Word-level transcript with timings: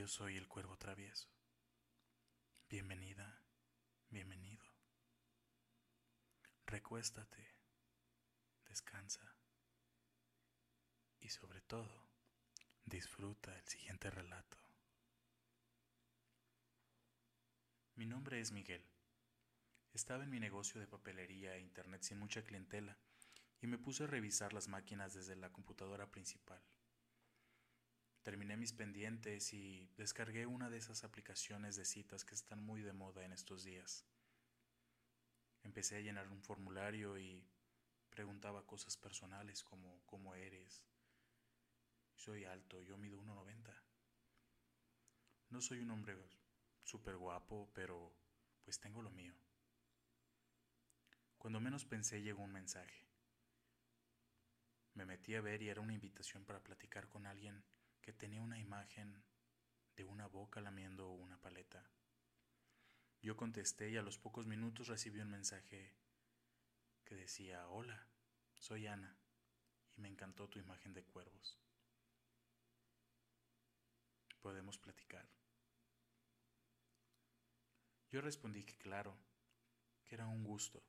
Yo 0.00 0.08
soy 0.08 0.38
el 0.38 0.48
cuervo 0.48 0.78
travieso. 0.78 1.28
Bienvenida, 2.70 3.38
bienvenido. 4.08 4.64
Recuéstate, 6.64 7.46
descansa 8.66 9.36
y 11.20 11.28
sobre 11.28 11.60
todo, 11.60 12.08
disfruta 12.86 13.54
el 13.54 13.68
siguiente 13.68 14.10
relato. 14.10 14.56
Mi 17.94 18.06
nombre 18.06 18.40
es 18.40 18.52
Miguel. 18.52 18.82
Estaba 19.92 20.24
en 20.24 20.30
mi 20.30 20.40
negocio 20.40 20.80
de 20.80 20.86
papelería 20.86 21.56
e 21.56 21.60
internet 21.60 22.04
sin 22.04 22.18
mucha 22.18 22.42
clientela 22.42 22.96
y 23.60 23.66
me 23.66 23.76
puse 23.76 24.04
a 24.04 24.06
revisar 24.06 24.54
las 24.54 24.66
máquinas 24.66 25.12
desde 25.12 25.36
la 25.36 25.52
computadora 25.52 26.10
principal. 26.10 26.62
Terminé 28.22 28.56
mis 28.56 28.72
pendientes 28.72 29.54
y 29.54 29.88
descargué 29.96 30.44
una 30.46 30.68
de 30.68 30.76
esas 30.76 31.04
aplicaciones 31.04 31.76
de 31.76 31.86
citas 31.86 32.24
que 32.24 32.34
están 32.34 32.62
muy 32.62 32.82
de 32.82 32.92
moda 32.92 33.24
en 33.24 33.32
estos 33.32 33.64
días. 33.64 34.04
Empecé 35.62 35.96
a 35.96 36.00
llenar 36.00 36.28
un 36.28 36.42
formulario 36.42 37.18
y 37.18 37.46
preguntaba 38.10 38.66
cosas 38.66 38.96
personales 38.98 39.62
como 39.62 40.02
cómo 40.04 40.34
eres. 40.34 40.84
Soy 42.14 42.44
alto, 42.44 42.82
yo 42.82 42.98
mido 42.98 43.18
1,90. 43.22 43.74
No 45.48 45.62
soy 45.62 45.80
un 45.80 45.90
hombre 45.90 46.14
súper 46.84 47.16
guapo, 47.16 47.70
pero 47.74 48.14
pues 48.62 48.78
tengo 48.78 49.00
lo 49.00 49.10
mío. 49.10 49.34
Cuando 51.38 51.58
menos 51.58 51.86
pensé 51.86 52.20
llegó 52.20 52.42
un 52.42 52.52
mensaje. 52.52 53.06
Me 54.92 55.06
metí 55.06 55.34
a 55.34 55.40
ver 55.40 55.62
y 55.62 55.70
era 55.70 55.80
una 55.80 55.94
invitación 55.94 56.44
para 56.44 56.62
platicar 56.62 57.08
con 57.08 57.26
alguien 57.26 57.64
que 58.00 58.12
tenía 58.12 58.42
una 58.42 58.58
imagen 58.58 59.22
de 59.96 60.04
una 60.04 60.26
boca 60.26 60.60
lamiendo 60.60 61.10
una 61.10 61.38
paleta. 61.38 61.84
Yo 63.22 63.36
contesté 63.36 63.90
y 63.90 63.96
a 63.96 64.02
los 64.02 64.18
pocos 64.18 64.46
minutos 64.46 64.88
recibí 64.88 65.20
un 65.20 65.30
mensaje 65.30 65.94
que 67.04 67.14
decía, 67.14 67.68
hola, 67.68 68.06
soy 68.58 68.86
Ana 68.86 69.16
y 69.96 70.00
me 70.00 70.08
encantó 70.08 70.48
tu 70.48 70.58
imagen 70.58 70.94
de 70.94 71.04
cuervos. 71.04 71.58
¿Podemos 74.40 74.78
platicar? 74.78 75.28
Yo 78.10 78.20
respondí 78.20 78.64
que 78.64 78.76
claro, 78.78 79.16
que 80.04 80.14
era 80.14 80.26
un 80.26 80.42
gusto. 80.42 80.82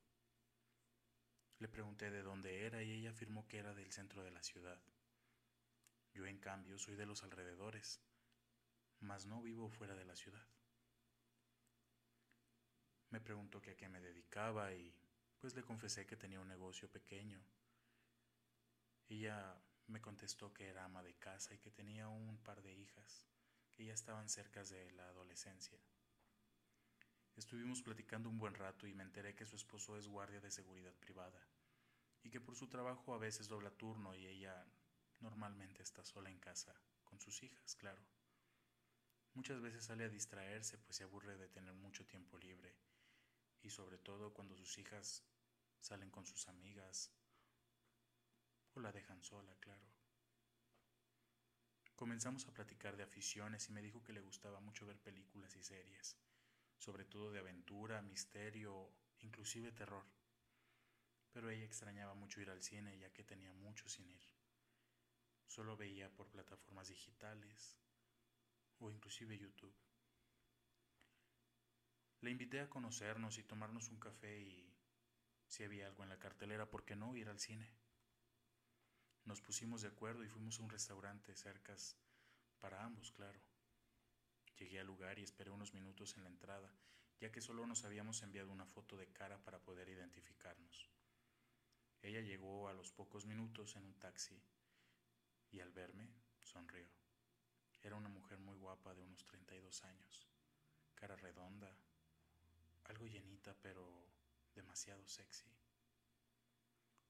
Le 1.59 1.67
pregunté 1.67 2.09
de 2.09 2.23
dónde 2.23 2.65
era 2.65 2.81
y 2.81 2.91
ella 2.91 3.11
afirmó 3.11 3.47
que 3.47 3.59
era 3.59 3.75
del 3.75 3.91
centro 3.91 4.23
de 4.23 4.31
la 4.31 4.41
ciudad. 4.41 4.81
Yo 6.13 6.25
en 6.25 6.39
cambio 6.39 6.77
soy 6.77 6.95
de 6.95 7.05
los 7.05 7.23
alrededores, 7.23 8.01
mas 8.99 9.25
no 9.25 9.41
vivo 9.41 9.69
fuera 9.69 9.95
de 9.95 10.05
la 10.05 10.15
ciudad. 10.15 10.45
Me 13.09 13.19
preguntó 13.19 13.61
que 13.61 13.71
a 13.71 13.77
qué 13.77 13.89
me 13.89 13.99
dedicaba 13.99 14.73
y 14.73 14.95
pues 15.39 15.55
le 15.55 15.63
confesé 15.63 16.05
que 16.05 16.15
tenía 16.15 16.39
un 16.39 16.47
negocio 16.47 16.89
pequeño. 16.89 17.41
Ella 19.09 19.61
me 19.87 20.01
contestó 20.01 20.53
que 20.53 20.69
era 20.69 20.85
ama 20.85 21.03
de 21.03 21.15
casa 21.15 21.53
y 21.53 21.59
que 21.59 21.71
tenía 21.71 22.07
un 22.07 22.37
par 22.37 22.61
de 22.61 22.73
hijas 22.73 23.27
que 23.71 23.85
ya 23.85 23.93
estaban 23.93 24.29
cerca 24.29 24.63
de 24.63 24.91
la 24.91 25.07
adolescencia. 25.09 25.79
Estuvimos 27.35 27.81
platicando 27.81 28.29
un 28.29 28.37
buen 28.37 28.53
rato 28.53 28.87
y 28.87 28.93
me 28.93 29.03
enteré 29.03 29.35
que 29.35 29.45
su 29.45 29.55
esposo 29.55 29.97
es 29.97 30.07
guardia 30.07 30.41
de 30.41 30.51
seguridad 30.51 30.93
privada 30.93 31.41
y 32.23 32.29
que 32.29 32.41
por 32.41 32.55
su 32.55 32.67
trabajo 32.67 33.13
a 33.13 33.17
veces 33.17 33.47
dobla 33.47 33.71
turno 33.71 34.15
y 34.15 34.27
ella 34.27 34.65
normalmente 35.21 35.83
está 35.83 36.03
sola 36.03 36.29
en 36.29 36.39
casa, 36.39 36.75
con 37.03 37.19
sus 37.19 37.43
hijas, 37.43 37.75
claro. 37.75 38.01
Muchas 39.33 39.61
veces 39.61 39.85
sale 39.85 40.03
a 40.03 40.09
distraerse 40.09 40.77
pues 40.77 40.97
se 40.97 41.03
aburre 41.03 41.37
de 41.37 41.47
tener 41.47 41.73
mucho 41.73 42.05
tiempo 42.05 42.37
libre 42.37 42.75
y 43.61 43.69
sobre 43.69 43.97
todo 43.97 44.33
cuando 44.33 44.57
sus 44.57 44.77
hijas 44.77 45.23
salen 45.79 46.09
con 46.09 46.25
sus 46.25 46.47
amigas 46.47 47.11
o 48.73 48.79
la 48.79 48.91
dejan 48.91 49.21
sola, 49.23 49.55
claro. 49.59 49.87
Comenzamos 51.95 52.47
a 52.47 52.53
platicar 52.53 52.97
de 52.97 53.03
aficiones 53.03 53.69
y 53.69 53.71
me 53.71 53.81
dijo 53.81 54.03
que 54.03 54.13
le 54.13 54.21
gustaba 54.21 54.59
mucho 54.59 54.85
ver 54.85 54.99
películas 54.99 55.55
y 55.55 55.63
series 55.63 56.17
sobre 56.81 57.05
todo 57.05 57.31
de 57.31 57.39
aventura, 57.39 58.01
misterio, 58.01 58.91
inclusive 59.19 59.71
terror. 59.71 60.03
Pero 61.31 61.51
ella 61.51 61.63
extrañaba 61.63 62.15
mucho 62.15 62.41
ir 62.41 62.49
al 62.49 62.63
cine 62.63 62.97
ya 62.97 63.13
que 63.13 63.23
tenía 63.23 63.53
mucho 63.53 63.87
sin 63.87 64.09
ir. 64.09 64.30
Solo 65.51 65.75
veía 65.75 66.09
por 66.09 66.29
plataformas 66.29 66.87
digitales 66.87 67.77
o 68.79 68.89
inclusive 68.89 69.37
YouTube. 69.37 69.75
Le 72.21 72.31
invité 72.31 72.61
a 72.61 72.69
conocernos 72.69 73.37
y 73.37 73.43
tomarnos 73.43 73.89
un 73.89 73.99
café 73.99 74.39
y 74.39 74.73
si 75.49 75.65
había 75.65 75.87
algo 75.87 76.03
en 76.03 76.09
la 76.09 76.19
cartelera, 76.19 76.69
¿por 76.69 76.85
qué 76.85 76.95
no 76.95 77.17
ir 77.17 77.27
al 77.27 77.37
cine? 77.37 77.69
Nos 79.25 79.41
pusimos 79.41 79.81
de 79.81 79.89
acuerdo 79.89 80.23
y 80.23 80.29
fuimos 80.29 80.57
a 80.57 80.63
un 80.63 80.69
restaurante 80.69 81.35
cerca 81.35 81.75
para 82.61 82.85
ambos, 82.85 83.11
claro. 83.11 83.41
Llegué 84.57 84.79
al 84.79 84.87
lugar 84.87 85.19
y 85.19 85.23
esperé 85.23 85.49
unos 85.49 85.73
minutos 85.73 86.15
en 86.15 86.23
la 86.23 86.29
entrada, 86.29 86.73
ya 87.19 87.29
que 87.29 87.41
solo 87.41 87.67
nos 87.67 87.83
habíamos 87.83 88.23
enviado 88.23 88.53
una 88.53 88.67
foto 88.67 88.95
de 88.95 89.11
cara 89.11 89.43
para 89.43 89.59
poder 89.59 89.89
identificarnos. 89.89 90.89
Ella 92.01 92.21
llegó 92.21 92.69
a 92.69 92.73
los 92.73 92.93
pocos 92.93 93.25
minutos 93.25 93.75
en 93.75 93.83
un 93.83 93.99
taxi 93.99 94.41
y 95.51 95.59
al 95.59 95.71
verme 95.71 96.09
sonrió. 96.39 96.89
Era 97.81 97.95
una 97.95 98.09
mujer 98.09 98.39
muy 98.39 98.55
guapa 98.55 98.93
de 98.93 99.01
unos 99.01 99.25
32 99.25 99.83
años, 99.83 100.27
cara 100.95 101.15
redonda, 101.15 101.75
algo 102.85 103.07
llenita 103.07 103.55
pero 103.61 104.11
demasiado 104.53 105.07
sexy. 105.07 105.51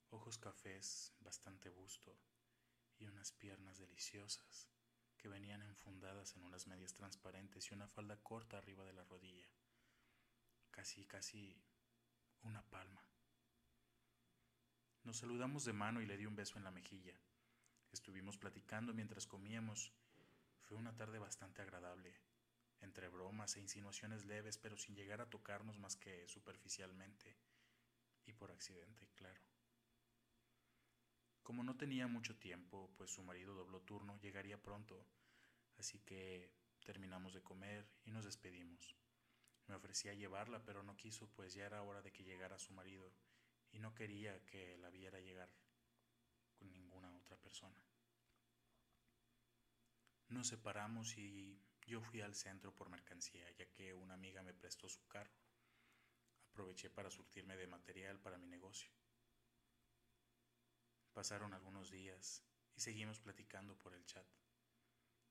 Ojos 0.09 0.38
cafés, 0.38 1.13
bastante 1.19 1.69
busto 1.69 2.18
y 2.97 3.07
unas 3.07 3.31
piernas 3.31 3.78
deliciosas 3.78 4.69
que 5.18 5.28
venían 5.28 5.62
enfundadas 5.62 6.35
en 6.35 6.44
unas 6.44 6.68
medias 6.68 6.94
transparentes 6.94 7.69
y 7.69 7.73
una 7.73 7.88
falda 7.88 8.18
corta 8.18 8.58
arriba 8.58 8.84
de 8.85 8.94
la 8.94 9.03
rodilla, 9.03 9.47
casi, 10.72 11.06
casi 11.06 11.63
una 12.41 12.62
palma. 12.69 13.03
Nos 15.03 15.18
saludamos 15.18 15.66
de 15.66 15.73
mano 15.73 16.02
y 16.02 16.06
le 16.06 16.18
di 16.18 16.25
un 16.25 16.35
beso 16.35 16.58
en 16.58 16.63
la 16.63 16.72
mejilla. 16.72 17.19
Estuvimos 17.91 18.38
platicando 18.38 18.94
mientras 18.94 19.28
comíamos. 19.28 19.91
Fue 20.62 20.78
una 20.78 20.96
tarde 20.96 21.19
bastante 21.19 21.62
agradable, 21.62 22.16
entre 22.79 23.09
bromas 23.09 23.57
e 23.57 23.59
insinuaciones 23.59 24.25
leves, 24.25 24.57
pero 24.57 24.78
sin 24.78 24.96
llegar 24.96 25.19
a 25.19 25.29
tocarnos 25.29 25.78
más 25.78 25.97
que 25.97 26.28
superficialmente 26.28 27.35
y 28.25 28.34
por 28.34 28.52
accidente, 28.52 29.09
claro. 29.16 29.41
Como 31.44 31.63
no 31.63 31.75
tenía 31.75 32.07
mucho 32.07 32.38
tiempo, 32.38 32.90
pues 32.96 33.12
su 33.12 33.24
marido 33.24 33.53
dobló 33.53 33.81
turno, 33.81 34.18
llegaría 34.19 34.62
pronto, 34.62 35.06
así 35.78 36.00
que 36.00 36.53
terminamos 36.85 37.34
de 37.34 37.41
comer 37.41 37.85
y 38.06 38.12
nos 38.12 38.25
despedimos. 38.25 38.96
Me 39.68 39.75
ofrecía 39.75 40.13
llevarla, 40.13 40.63
pero 40.63 40.84
no 40.84 40.96
quiso, 40.96 41.28
pues 41.29 41.53
ya 41.53 41.66
era 41.66 41.81
hora 41.84 42.02
de 42.02 42.12
que 42.12 42.23
llegara 42.23 42.58
su 42.58 42.73
marido 42.73 43.12
y 43.72 43.79
no 43.79 43.94
quería 43.94 44.46
que 44.46 44.78
la 44.78 44.90
viera 44.90 45.19
llegar 45.19 45.50
persona. 47.38 47.84
Nos 50.30 50.47
separamos 50.47 51.18
y 51.18 51.62
yo 51.86 52.02
fui 52.02 52.22
al 52.22 52.36
centro 52.36 52.74
por 52.74 52.90
mercancía, 52.90 53.52
ya 53.52 53.69
que 53.69 53.94
una 53.94 54.14
amiga 54.14 54.42
me 54.44 54.53
prestó 54.53 54.88
su 54.88 55.06
carro. 55.08 55.36
Aproveché 56.52 56.90
para 56.90 57.09
surtirme 57.09 57.58
de 57.58 57.68
material 57.68 58.20
para 58.20 58.38
mi 58.38 58.47
negocio. 58.47 58.91
Pasaron 61.14 61.53
algunos 61.53 61.91
días 61.91 62.44
y 62.75 62.80
seguimos 62.80 63.20
platicando 63.20 63.78
por 63.78 63.94
el 63.94 64.06
chat. 64.06 64.25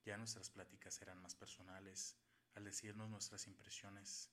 Ya 0.05 0.17
nuestras 0.17 0.49
pláticas 0.49 1.01
eran 1.01 1.21
más 1.21 1.35
personales, 1.35 2.17
al 2.55 2.63
decirnos 2.63 3.09
nuestras 3.09 3.47
impresiones, 3.47 4.31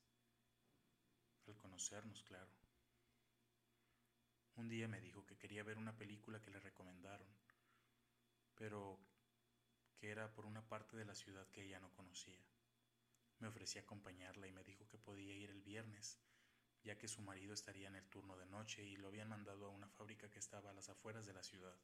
al 1.46 1.56
conocernos, 1.56 2.22
claro. 2.22 2.50
Un 4.56 4.68
día 4.68 4.88
me 4.88 5.00
dijo 5.00 5.24
que 5.24 5.38
quería 5.38 5.62
ver 5.62 5.78
una 5.78 5.96
película 5.96 6.40
que 6.42 6.50
le 6.50 6.58
recomendaron, 6.58 7.28
pero 8.58 8.98
que 9.96 10.10
era 10.10 10.34
por 10.34 10.44
una 10.44 10.68
parte 10.68 10.96
de 10.96 11.04
la 11.04 11.14
ciudad 11.14 11.48
que 11.48 11.64
ella 11.64 11.80
no 11.80 11.92
conocía. 11.92 12.44
Me 13.38 13.46
ofrecí 13.46 13.78
a 13.78 13.82
acompañarla 13.82 14.48
y 14.48 14.52
me 14.52 14.64
dijo 14.64 14.88
que 14.88 14.98
podía 14.98 15.34
ir 15.36 15.50
el 15.50 15.62
viernes, 15.62 16.18
ya 16.82 16.98
que 16.98 17.06
su 17.06 17.22
marido 17.22 17.54
estaría 17.54 17.88
en 17.88 17.94
el 17.94 18.08
turno 18.08 18.36
de 18.36 18.46
noche 18.46 18.84
y 18.84 18.96
lo 18.96 19.08
habían 19.08 19.28
mandado 19.28 19.66
a 19.66 19.70
una 19.70 19.88
fábrica 19.88 20.28
que 20.28 20.40
estaba 20.40 20.70
a 20.70 20.74
las 20.74 20.88
afueras 20.88 21.24
de 21.24 21.34
la 21.34 21.42
ciudad, 21.42 21.76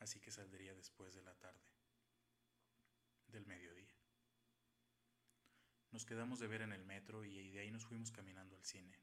así 0.00 0.20
que 0.20 0.30
saldría 0.30 0.74
después 0.74 1.14
de 1.14 1.22
la 1.22 1.34
tarde, 1.34 1.72
del 3.28 3.46
mediodía. 3.46 3.94
Nos 5.92 6.04
quedamos 6.04 6.40
de 6.40 6.48
ver 6.48 6.62
en 6.62 6.72
el 6.72 6.84
metro 6.84 7.24
y 7.24 7.50
de 7.50 7.60
ahí 7.60 7.70
nos 7.70 7.86
fuimos 7.86 8.10
caminando 8.10 8.56
al 8.56 8.64
cine. 8.64 8.98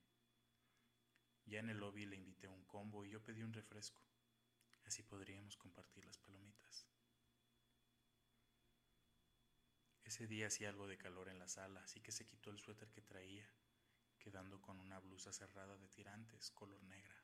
Ya 1.45 1.59
en 1.59 1.69
el 1.69 1.79
lobby 1.79 2.05
le 2.05 2.17
invité 2.17 2.47
un 2.47 2.65
combo 2.65 3.03
y 3.03 3.09
yo 3.09 3.23
pedí 3.23 3.41
un 3.41 3.53
refresco, 3.53 4.03
así 4.91 5.03
podríamos 5.03 5.55
compartir 5.55 6.03
las 6.03 6.17
palomitas. 6.17 6.85
Ese 10.03 10.27
día 10.27 10.47
hacía 10.47 10.67
algo 10.67 10.85
de 10.85 10.97
calor 10.97 11.29
en 11.29 11.39
la 11.39 11.47
sala, 11.47 11.81
así 11.81 12.01
que 12.01 12.11
se 12.11 12.25
quitó 12.25 12.49
el 12.49 12.59
suéter 12.59 12.91
que 12.91 13.01
traía, 13.01 13.49
quedando 14.19 14.59
con 14.59 14.81
una 14.81 14.99
blusa 14.99 15.31
cerrada 15.31 15.77
de 15.77 15.87
tirantes 15.87 16.51
color 16.51 16.83
negra, 16.83 17.23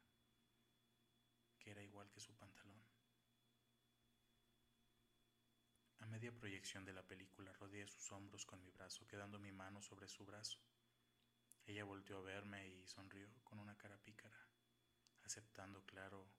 que 1.60 1.72
era 1.72 1.84
igual 1.84 2.10
que 2.10 2.22
su 2.22 2.34
pantalón. 2.38 2.82
A 6.00 6.06
media 6.06 6.34
proyección 6.34 6.86
de 6.86 6.94
la 6.94 7.06
película 7.06 7.52
rodeé 7.52 7.86
sus 7.86 8.10
hombros 8.14 8.46
con 8.46 8.62
mi 8.62 8.70
brazo, 8.70 9.06
quedando 9.08 9.40
mi 9.40 9.52
mano 9.52 9.82
sobre 9.82 10.08
su 10.08 10.26
brazo. 10.26 10.62
Ella 11.66 11.84
volteó 11.84 12.20
a 12.20 12.22
verme 12.22 12.66
y 12.66 12.88
sonrió 12.88 13.28
con 13.44 13.60
una 13.60 13.78
cara 13.78 13.98
pícara, 13.98 14.40
aceptando, 15.24 15.86
claro, 15.86 16.32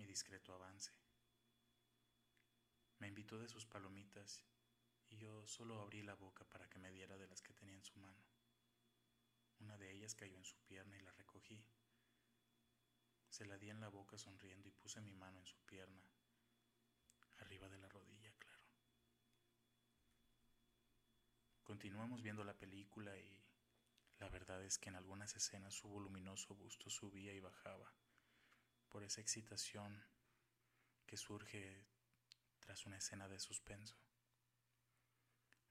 mi 0.00 0.06
discreto 0.06 0.54
avance. 0.54 0.92
Me 3.00 3.08
invitó 3.08 3.38
de 3.38 3.48
sus 3.48 3.66
palomitas 3.66 4.42
y 5.10 5.18
yo 5.18 5.46
solo 5.46 5.78
abrí 5.78 6.02
la 6.02 6.14
boca 6.14 6.46
para 6.46 6.70
que 6.70 6.78
me 6.78 6.90
diera 6.90 7.18
de 7.18 7.26
las 7.26 7.42
que 7.42 7.52
tenía 7.52 7.76
en 7.76 7.84
su 7.84 7.98
mano. 7.98 8.24
Una 9.58 9.76
de 9.76 9.92
ellas 9.92 10.14
cayó 10.14 10.38
en 10.38 10.44
su 10.44 10.56
pierna 10.60 10.96
y 10.96 11.02
la 11.02 11.12
recogí. 11.12 11.62
Se 13.28 13.44
la 13.44 13.58
di 13.58 13.68
en 13.68 13.80
la 13.80 13.88
boca 13.88 14.16
sonriendo 14.16 14.68
y 14.68 14.72
puse 14.72 15.02
mi 15.02 15.12
mano 15.12 15.38
en 15.38 15.46
su 15.46 15.58
pierna, 15.66 16.02
arriba 17.40 17.68
de 17.68 17.78
la 17.78 17.88
rodilla, 17.90 18.32
claro. 18.38 18.64
Continuamos 21.62 22.22
viendo 22.22 22.42
la 22.42 22.58
película 22.58 23.18
y 23.18 23.44
la 24.18 24.30
verdad 24.30 24.64
es 24.64 24.78
que 24.78 24.88
en 24.88 24.96
algunas 24.96 25.36
escenas 25.36 25.74
su 25.74 25.88
voluminoso 25.88 26.54
busto 26.54 26.88
subía 26.88 27.34
y 27.34 27.40
bajaba 27.40 27.92
por 28.90 29.04
esa 29.04 29.20
excitación 29.20 30.04
que 31.06 31.16
surge 31.16 31.86
tras 32.58 32.84
una 32.86 32.98
escena 32.98 33.28
de 33.28 33.38
suspenso. 33.38 33.96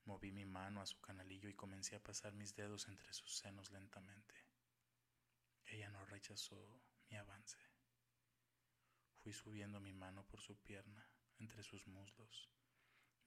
Moví 0.04 0.32
mi 0.32 0.46
mano 0.46 0.80
a 0.80 0.86
su 0.86 1.00
canalillo 1.00 1.48
y 1.48 1.54
comencé 1.54 1.94
a 1.96 2.02
pasar 2.02 2.32
mis 2.32 2.54
dedos 2.56 2.88
entre 2.88 3.12
sus 3.12 3.36
senos 3.36 3.70
lentamente. 3.70 4.34
Ella 5.66 5.90
no 5.90 6.04
rechazó 6.06 6.82
mi 7.10 7.16
avance. 7.16 7.58
Fui 9.18 9.32
subiendo 9.32 9.80
mi 9.80 9.92
mano 9.92 10.26
por 10.26 10.40
su 10.40 10.56
pierna, 10.56 11.06
entre 11.38 11.62
sus 11.62 11.86
muslos, 11.86 12.50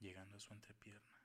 llegando 0.00 0.36
a 0.36 0.40
su 0.40 0.52
entrepierna. 0.52 1.24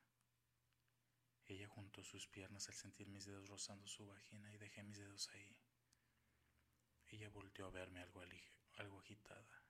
Ella 1.46 1.68
juntó 1.68 2.04
sus 2.04 2.28
piernas 2.28 2.70
al 2.70 2.76
sentir 2.76 3.10
mis 3.10 3.26
dedos 3.26 3.50
rozando 3.50 3.88
su 3.88 4.06
vagina 4.06 4.54
y 4.54 4.58
dejé 4.58 4.84
mis 4.84 5.00
dedos 5.00 5.28
ahí. 5.30 5.58
Ella 7.08 7.30
volteó 7.30 7.66
a 7.66 7.72
verme 7.72 8.02
algo, 8.02 8.22
algo 8.80 9.00
agitada 9.00 9.64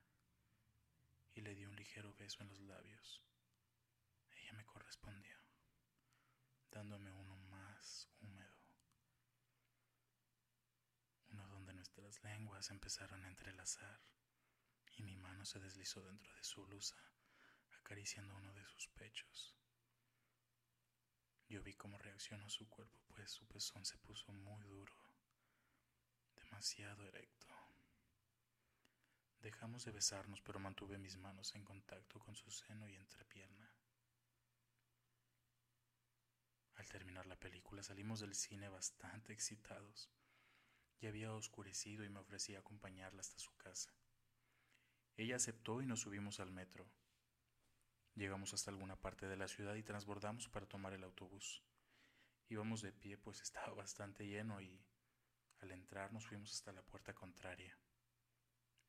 y 1.33 1.41
le 1.41 1.55
di 1.55 1.65
un 1.65 1.75
ligero 1.75 2.13
beso 2.13 2.41
en 2.43 2.49
los 2.49 2.59
labios. 2.61 3.23
Ella 4.31 4.53
me 4.53 4.65
correspondió 4.65 5.37
dándome 6.71 7.11
uno 7.11 7.35
más 7.49 8.07
húmedo, 8.21 8.57
uno 11.31 11.47
donde 11.47 11.73
nuestras 11.73 12.23
lenguas 12.23 12.69
empezaron 12.69 13.23
a 13.23 13.27
entrelazar 13.27 13.99
y 14.95 15.03
mi 15.03 15.15
mano 15.17 15.45
se 15.45 15.59
deslizó 15.59 16.03
dentro 16.03 16.33
de 16.35 16.43
su 16.43 16.63
blusa, 16.65 16.97
acariciando 17.79 18.35
uno 18.35 18.53
de 18.53 18.65
sus 18.65 18.87
pechos. 18.89 19.55
Yo 21.47 21.63
vi 21.63 21.73
cómo 21.73 21.97
reaccionó 21.97 22.47
su 22.49 22.69
cuerpo, 22.69 22.99
pues 23.07 23.31
su 23.31 23.47
pezón 23.47 23.83
se 23.83 23.97
puso 23.97 24.31
muy 24.31 24.63
duro, 24.67 24.93
demasiado 26.35 27.07
erecto. 27.07 27.58
Dejamos 29.41 29.85
de 29.85 29.91
besarnos, 29.91 30.41
pero 30.41 30.59
mantuve 30.59 30.97
mis 30.97 31.17
manos 31.17 31.55
en 31.55 31.63
contacto 31.63 32.19
con 32.19 32.35
su 32.35 32.51
seno 32.51 32.89
y 32.89 32.95
entrepierna. 32.95 33.73
Al 36.75 36.87
terminar 36.87 37.25
la 37.25 37.39
película 37.39 37.81
salimos 37.83 38.19
del 38.19 38.35
cine 38.35 38.69
bastante 38.69 39.33
excitados. 39.33 40.09
Ya 41.01 41.09
había 41.09 41.33
oscurecido 41.33 42.03
y 42.03 42.09
me 42.09 42.19
ofrecí 42.19 42.55
a 42.55 42.59
acompañarla 42.59 43.21
hasta 43.21 43.39
su 43.39 43.55
casa. 43.55 43.93
Ella 45.15 45.37
aceptó 45.37 45.81
y 45.81 45.85
nos 45.85 46.01
subimos 46.01 46.39
al 46.39 46.51
metro. 46.51 46.89
Llegamos 48.15 48.53
hasta 48.53 48.71
alguna 48.71 48.95
parte 48.97 49.27
de 49.27 49.37
la 49.37 49.47
ciudad 49.47 49.75
y 49.75 49.83
transbordamos 49.83 50.49
para 50.49 50.67
tomar 50.67 50.93
el 50.93 51.03
autobús. 51.03 51.63
Íbamos 52.49 52.81
de 52.81 52.91
pie 52.91 53.17
pues 53.17 53.41
estaba 53.41 53.73
bastante 53.73 54.25
lleno 54.25 54.59
y 54.59 54.81
al 55.59 55.71
entrar 55.71 56.11
nos 56.11 56.25
fuimos 56.25 56.53
hasta 56.53 56.73
la 56.73 56.81
puerta 56.81 57.13
contraria. 57.13 57.77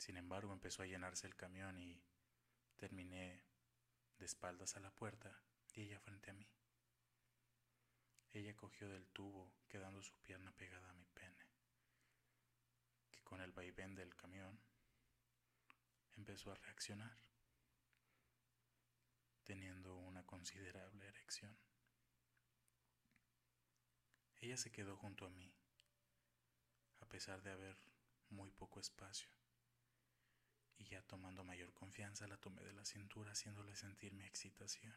Sin 0.01 0.17
embargo 0.17 0.55
empezó 0.55 0.83
a 0.83 0.87
llenarse 0.87 1.27
el 1.27 1.37
camión 1.37 1.79
y 1.79 2.03
terminé 2.77 3.45
de 4.17 4.25
espaldas 4.25 4.75
a 4.77 4.81
la 4.81 4.91
puerta 4.91 5.39
y 5.75 5.83
ella 5.83 6.01
frente 6.01 6.31
a 6.31 6.33
mí. 6.33 6.49
Ella 8.33 8.57
cogió 8.57 8.89
del 8.89 9.07
tubo, 9.11 9.53
quedando 9.69 10.03
su 10.03 10.15
pierna 10.23 10.53
pegada 10.53 10.89
a 10.89 10.95
mi 10.95 11.05
pene, 11.05 11.47
que 13.11 13.21
con 13.25 13.43
el 13.43 13.53
vaivén 13.53 13.95
del 13.95 14.17
camión 14.17 14.59
empezó 16.17 16.51
a 16.51 16.55
reaccionar, 16.55 17.19
teniendo 19.45 19.99
una 19.99 20.25
considerable 20.25 21.09
erección. 21.09 21.55
Ella 24.39 24.57
se 24.57 24.73
quedó 24.73 24.97
junto 24.97 25.27
a 25.27 25.31
mí, 25.31 25.53
a 27.01 27.07
pesar 27.07 27.43
de 27.43 27.51
haber 27.51 27.77
muy 28.31 28.51
poco 28.51 28.81
espacio, 28.81 29.29
y 30.81 30.87
ya 30.87 31.03
tomando 31.03 31.45
mayor 31.45 31.73
confianza 31.75 32.27
la 32.27 32.39
tomé 32.39 32.63
de 32.65 32.73
la 32.73 32.87
cintura 32.87 33.33
haciéndole 33.33 33.77
sentir 33.77 34.15
mi 34.15 34.25
excitación. 34.25 34.97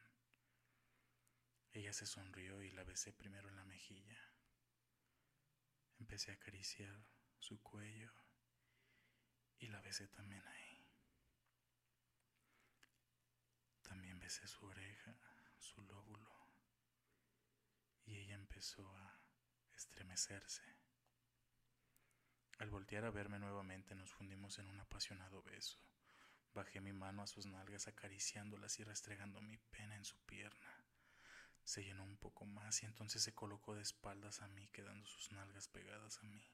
Ella 1.74 1.92
se 1.92 2.06
sonrió 2.06 2.64
y 2.64 2.72
la 2.72 2.86
besé 2.86 3.12
primero 3.12 3.50
en 3.50 3.58
la 3.58 3.66
mejilla. 3.66 4.18
Empecé 6.00 6.32
a 6.32 6.36
acariciar 6.36 7.06
su 7.38 7.62
cuello 7.62 8.14
y 9.60 9.68
la 9.68 9.82
besé 9.82 10.08
también 10.08 10.46
ahí. 10.48 10.88
También 13.82 14.20
besé 14.20 14.48
su 14.48 14.66
oreja, 14.66 15.18
su 15.60 15.82
lóbulo, 15.82 16.32
y 18.06 18.18
ella 18.18 18.36
empezó 18.36 18.88
a 18.96 19.20
estremecerse. 19.76 20.83
Al 22.60 22.70
voltear 22.70 23.04
a 23.04 23.12
verme 23.12 23.40
nuevamente 23.40 23.96
nos 23.96 24.14
fundimos 24.14 24.60
en 24.60 24.68
un 24.68 24.80
apasionado 24.80 25.42
beso. 25.42 25.80
Bajé 26.54 26.82
mi 26.82 26.94
mano 26.94 27.24
a 27.24 27.28
sus 27.28 27.48
nalgas 27.48 27.88
acariciándolas 27.88 28.80
y 28.80 28.84
restregando 28.84 29.42
mi 29.42 29.58
pena 29.58 29.96
en 29.96 30.06
su 30.06 30.18
pierna. 30.20 30.70
Se 31.64 31.84
llenó 31.84 32.04
un 32.04 32.18
poco 32.18 32.46
más 32.46 32.84
y 32.84 32.86
entonces 32.86 33.24
se 33.24 33.34
colocó 33.34 33.74
de 33.74 33.82
espaldas 33.82 34.42
a 34.42 34.48
mí, 34.50 34.68
quedando 34.68 35.08
sus 35.08 35.32
nalgas 35.32 35.68
pegadas 35.68 36.20
a 36.20 36.24
mí. 36.24 36.48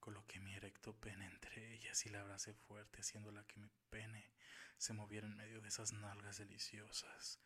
Coloqué 0.00 0.40
mi 0.40 0.54
erecto 0.54 0.92
pene 0.98 1.26
entre 1.26 1.72
ellas 1.74 2.04
y 2.06 2.08
la 2.08 2.22
abracé 2.22 2.52
fuerte, 2.52 3.00
haciéndola 3.00 3.46
que 3.46 3.60
mi 3.60 3.70
pene 3.90 4.28
se 4.76 4.92
moviera 4.92 5.26
en 5.26 5.36
medio 5.36 5.60
de 5.60 5.68
esas 5.68 5.92
nalgas 5.92 6.38
deliciosas, 6.38 7.38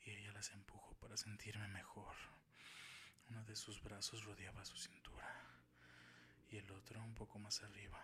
y 0.00 0.10
ella 0.10 0.32
las 0.32 0.50
empujó 0.50 0.94
para 0.96 1.16
sentirme 1.16 1.68
mejor. 1.68 2.16
Uno 3.28 3.44
de 3.44 3.56
sus 3.56 3.82
brazos 3.82 4.24
rodeaba 4.24 4.64
su 4.64 4.76
cintura 4.76 5.41
y 6.52 6.58
el 6.58 6.70
otro 6.70 7.02
un 7.02 7.14
poco 7.14 7.38
más 7.38 7.62
arriba. 7.62 7.98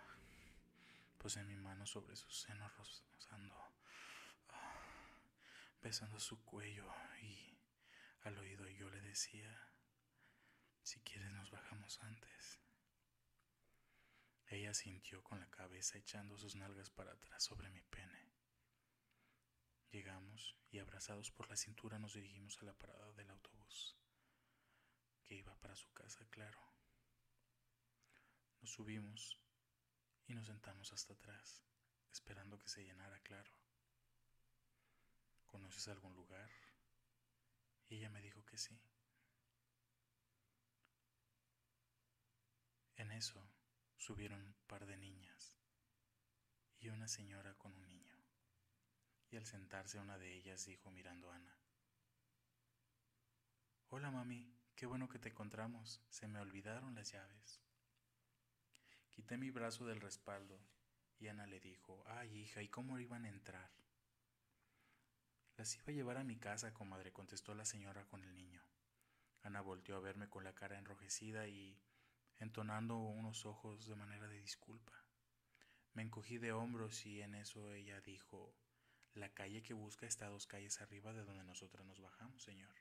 Puse 1.18 1.44
mi 1.44 1.54
mano 1.56 1.86
sobre 1.86 2.16
su 2.16 2.30
seno 2.30 2.66
rozando, 2.70 3.54
ah, 4.48 4.80
besando 5.82 6.18
su 6.18 6.42
cuello 6.44 6.90
y 7.20 7.58
al 8.22 8.38
oído 8.38 8.66
yo 8.68 8.88
le 8.88 9.02
decía, 9.02 9.54
si 10.82 11.00
quieres 11.00 11.30
nos 11.32 11.50
bajamos 11.50 12.02
antes. 12.02 12.58
Ella 14.46 14.72
sintió 14.72 15.22
con 15.22 15.40
la 15.40 15.50
cabeza 15.50 15.98
echando 15.98 16.38
sus 16.38 16.56
nalgas 16.56 16.88
para 16.88 17.12
atrás 17.12 17.44
sobre 17.44 17.68
mi 17.68 17.82
pene. 17.82 18.32
Llegamos 19.90 20.56
y 20.70 20.78
abrazados 20.78 21.30
por 21.30 21.50
la 21.50 21.56
cintura 21.56 21.98
nos 21.98 22.14
dirigimos 22.14 22.58
a 22.62 22.64
la 22.64 22.72
parada 22.72 23.12
del 23.12 23.28
autobús, 23.28 23.94
que 25.22 25.34
iba 25.34 25.54
para 25.56 25.76
su 25.76 25.92
casa, 25.92 26.26
claro. 26.30 26.77
Subimos 28.68 29.38
y 30.26 30.34
nos 30.34 30.46
sentamos 30.46 30.92
hasta 30.92 31.14
atrás, 31.14 31.64
esperando 32.12 32.58
que 32.58 32.68
se 32.68 32.84
llenara, 32.84 33.18
claro. 33.20 33.50
¿Conoces 35.46 35.88
algún 35.88 36.14
lugar? 36.14 36.50
Y 37.88 37.96
ella 37.96 38.10
me 38.10 38.20
dijo 38.20 38.44
que 38.44 38.58
sí. 38.58 38.78
En 42.96 43.10
eso 43.10 43.42
subieron 43.96 44.42
un 44.42 44.54
par 44.66 44.84
de 44.84 44.98
niñas 44.98 45.56
y 46.78 46.90
una 46.90 47.08
señora 47.08 47.54
con 47.54 47.74
un 47.74 47.88
niño. 47.88 48.18
Y 49.30 49.36
al 49.36 49.46
sentarse 49.46 49.98
una 49.98 50.18
de 50.18 50.34
ellas 50.34 50.66
dijo 50.66 50.90
mirando 50.90 51.32
a 51.32 51.36
Ana, 51.36 51.58
Hola 53.88 54.10
mami, 54.10 54.54
qué 54.76 54.84
bueno 54.84 55.08
que 55.08 55.18
te 55.18 55.30
encontramos, 55.30 56.02
se 56.10 56.28
me 56.28 56.38
olvidaron 56.38 56.94
las 56.94 57.10
llaves. 57.12 57.67
Quité 59.18 59.36
mi 59.36 59.50
brazo 59.50 59.84
del 59.84 60.00
respaldo 60.00 60.60
y 61.18 61.26
Ana 61.26 61.44
le 61.48 61.58
dijo, 61.58 62.04
ay 62.06 62.38
hija, 62.38 62.62
¿y 62.62 62.68
cómo 62.68 63.00
iban 63.00 63.24
a 63.24 63.28
entrar? 63.28 63.68
Las 65.56 65.74
iba 65.74 65.86
a 65.88 65.90
llevar 65.90 66.18
a 66.18 66.22
mi 66.22 66.36
casa, 66.36 66.72
comadre, 66.72 67.12
contestó 67.12 67.52
la 67.56 67.64
señora 67.64 68.06
con 68.06 68.22
el 68.22 68.32
niño. 68.36 68.62
Ana 69.42 69.60
volteó 69.60 69.96
a 69.96 70.00
verme 70.00 70.28
con 70.28 70.44
la 70.44 70.54
cara 70.54 70.78
enrojecida 70.78 71.48
y 71.48 71.76
entonando 72.38 72.96
unos 72.96 73.44
ojos 73.44 73.88
de 73.88 73.96
manera 73.96 74.28
de 74.28 74.38
disculpa. 74.38 75.04
Me 75.94 76.02
encogí 76.02 76.38
de 76.38 76.52
hombros 76.52 77.04
y 77.04 77.20
en 77.20 77.34
eso 77.34 77.72
ella 77.72 78.00
dijo, 78.00 78.54
la 79.14 79.34
calle 79.34 79.64
que 79.64 79.74
busca 79.74 80.06
está 80.06 80.28
dos 80.28 80.46
calles 80.46 80.80
arriba 80.80 81.12
de 81.12 81.24
donde 81.24 81.42
nosotras 81.42 81.84
nos 81.84 82.00
bajamos, 82.00 82.44
señor. 82.44 82.76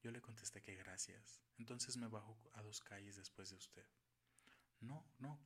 Yo 0.00 0.10
le 0.10 0.22
contesté 0.22 0.62
que 0.62 0.74
gracias. 0.74 1.42
Entonces 1.58 1.98
me 1.98 2.08
bajo 2.08 2.38
a 2.54 2.62
dos 2.62 2.80
calles 2.80 3.16
después 3.16 3.50
de 3.50 3.56
usted. 3.56 3.86
No, 4.80 5.04
no. 5.18 5.38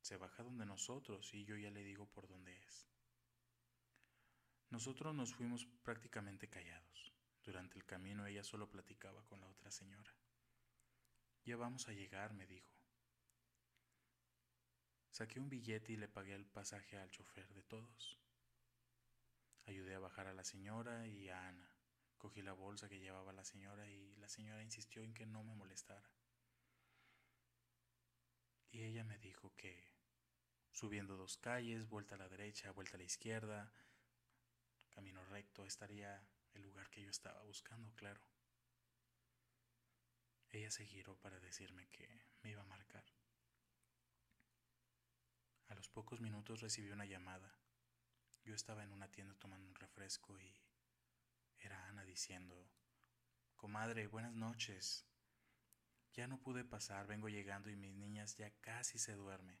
Se 0.00 0.16
baja 0.16 0.42
donde 0.42 0.66
nosotros 0.66 1.34
y 1.34 1.44
yo 1.44 1.56
ya 1.56 1.70
le 1.70 1.82
digo 1.82 2.06
por 2.06 2.28
dónde 2.28 2.56
es. 2.56 2.86
Nosotros 4.70 5.14
nos 5.14 5.34
fuimos 5.34 5.66
prácticamente 5.82 6.48
callados. 6.48 7.12
Durante 7.42 7.76
el 7.76 7.84
camino 7.84 8.26
ella 8.26 8.42
solo 8.42 8.68
platicaba 8.68 9.24
con 9.24 9.40
la 9.40 9.48
otra 9.48 9.70
señora. 9.70 10.12
Ya 11.44 11.56
vamos 11.56 11.88
a 11.88 11.92
llegar, 11.92 12.34
me 12.34 12.46
dijo. 12.46 12.76
Saqué 15.10 15.40
un 15.40 15.48
billete 15.48 15.92
y 15.92 15.96
le 15.96 16.08
pagué 16.08 16.34
el 16.34 16.44
pasaje 16.44 16.98
al 16.98 17.10
chofer 17.10 17.48
de 17.54 17.62
todos. 17.62 18.20
Ayudé 19.64 19.94
a 19.94 20.00
bajar 20.00 20.26
a 20.26 20.34
la 20.34 20.44
señora 20.44 21.06
y 21.06 21.28
a 21.28 21.48
Ana. 21.48 21.72
Cogí 22.18 22.42
la 22.42 22.52
bolsa 22.52 22.88
que 22.88 23.00
llevaba 23.00 23.32
la 23.32 23.44
señora 23.44 23.88
y 23.88 24.14
la 24.16 24.28
señora 24.28 24.62
insistió 24.62 25.02
en 25.02 25.14
que 25.14 25.24
no 25.24 25.42
me 25.42 25.54
molestara. 25.54 26.10
Y 28.76 28.84
ella 28.84 29.04
me 29.04 29.16
dijo 29.16 29.54
que 29.56 29.90
subiendo 30.70 31.16
dos 31.16 31.38
calles, 31.38 31.88
vuelta 31.88 32.14
a 32.14 32.18
la 32.18 32.28
derecha, 32.28 32.72
vuelta 32.72 32.96
a 32.96 32.98
la 32.98 33.04
izquierda, 33.04 33.72
camino 34.90 35.24
recto, 35.24 35.64
estaría 35.64 36.28
el 36.52 36.60
lugar 36.60 36.90
que 36.90 37.00
yo 37.00 37.08
estaba 37.08 37.42
buscando, 37.44 37.90
claro. 37.94 38.20
Ella 40.50 40.70
se 40.70 40.84
giró 40.84 41.16
para 41.16 41.40
decirme 41.40 41.88
que 41.88 42.06
me 42.42 42.50
iba 42.50 42.60
a 42.60 42.66
marcar. 42.66 43.06
A 45.68 45.74
los 45.74 45.88
pocos 45.88 46.20
minutos 46.20 46.60
recibí 46.60 46.90
una 46.90 47.06
llamada. 47.06 47.58
Yo 48.44 48.54
estaba 48.54 48.84
en 48.84 48.92
una 48.92 49.10
tienda 49.10 49.34
tomando 49.36 49.66
un 49.66 49.74
refresco 49.74 50.38
y 50.38 50.54
era 51.60 51.88
Ana 51.88 52.04
diciendo, 52.04 52.70
Comadre, 53.56 54.06
buenas 54.06 54.34
noches. 54.34 55.06
Ya 56.16 56.26
no 56.26 56.38
pude 56.38 56.64
pasar, 56.64 57.06
vengo 57.06 57.28
llegando 57.28 57.68
y 57.68 57.76
mis 57.76 57.94
niñas 57.94 58.36
ya 58.38 58.50
casi 58.62 58.98
se 58.98 59.12
duermen. 59.12 59.58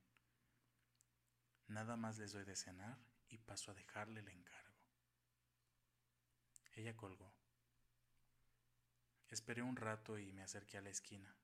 Nada 1.68 1.96
más 1.98 2.16
les 2.16 2.32
doy 2.32 2.44
de 2.44 2.56
cenar 2.56 2.98
y 3.28 3.36
paso 3.36 3.70
a 3.70 3.74
dejarle 3.74 4.20
el 4.20 4.28
encargo. 4.28 4.74
Ella 6.72 6.96
colgó. 6.96 7.30
Esperé 9.28 9.60
un 9.60 9.76
rato 9.76 10.18
y 10.18 10.32
me 10.32 10.42
acerqué 10.42 10.78
a 10.78 10.82
la 10.82 10.88
esquina. 10.88 11.36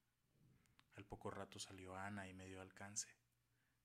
Al 0.96 1.04
poco 1.04 1.30
rato 1.30 1.58
salió 1.58 1.94
Ana 1.94 2.26
y 2.26 2.32
me 2.32 2.46
dio 2.46 2.62
alcance. 2.62 3.08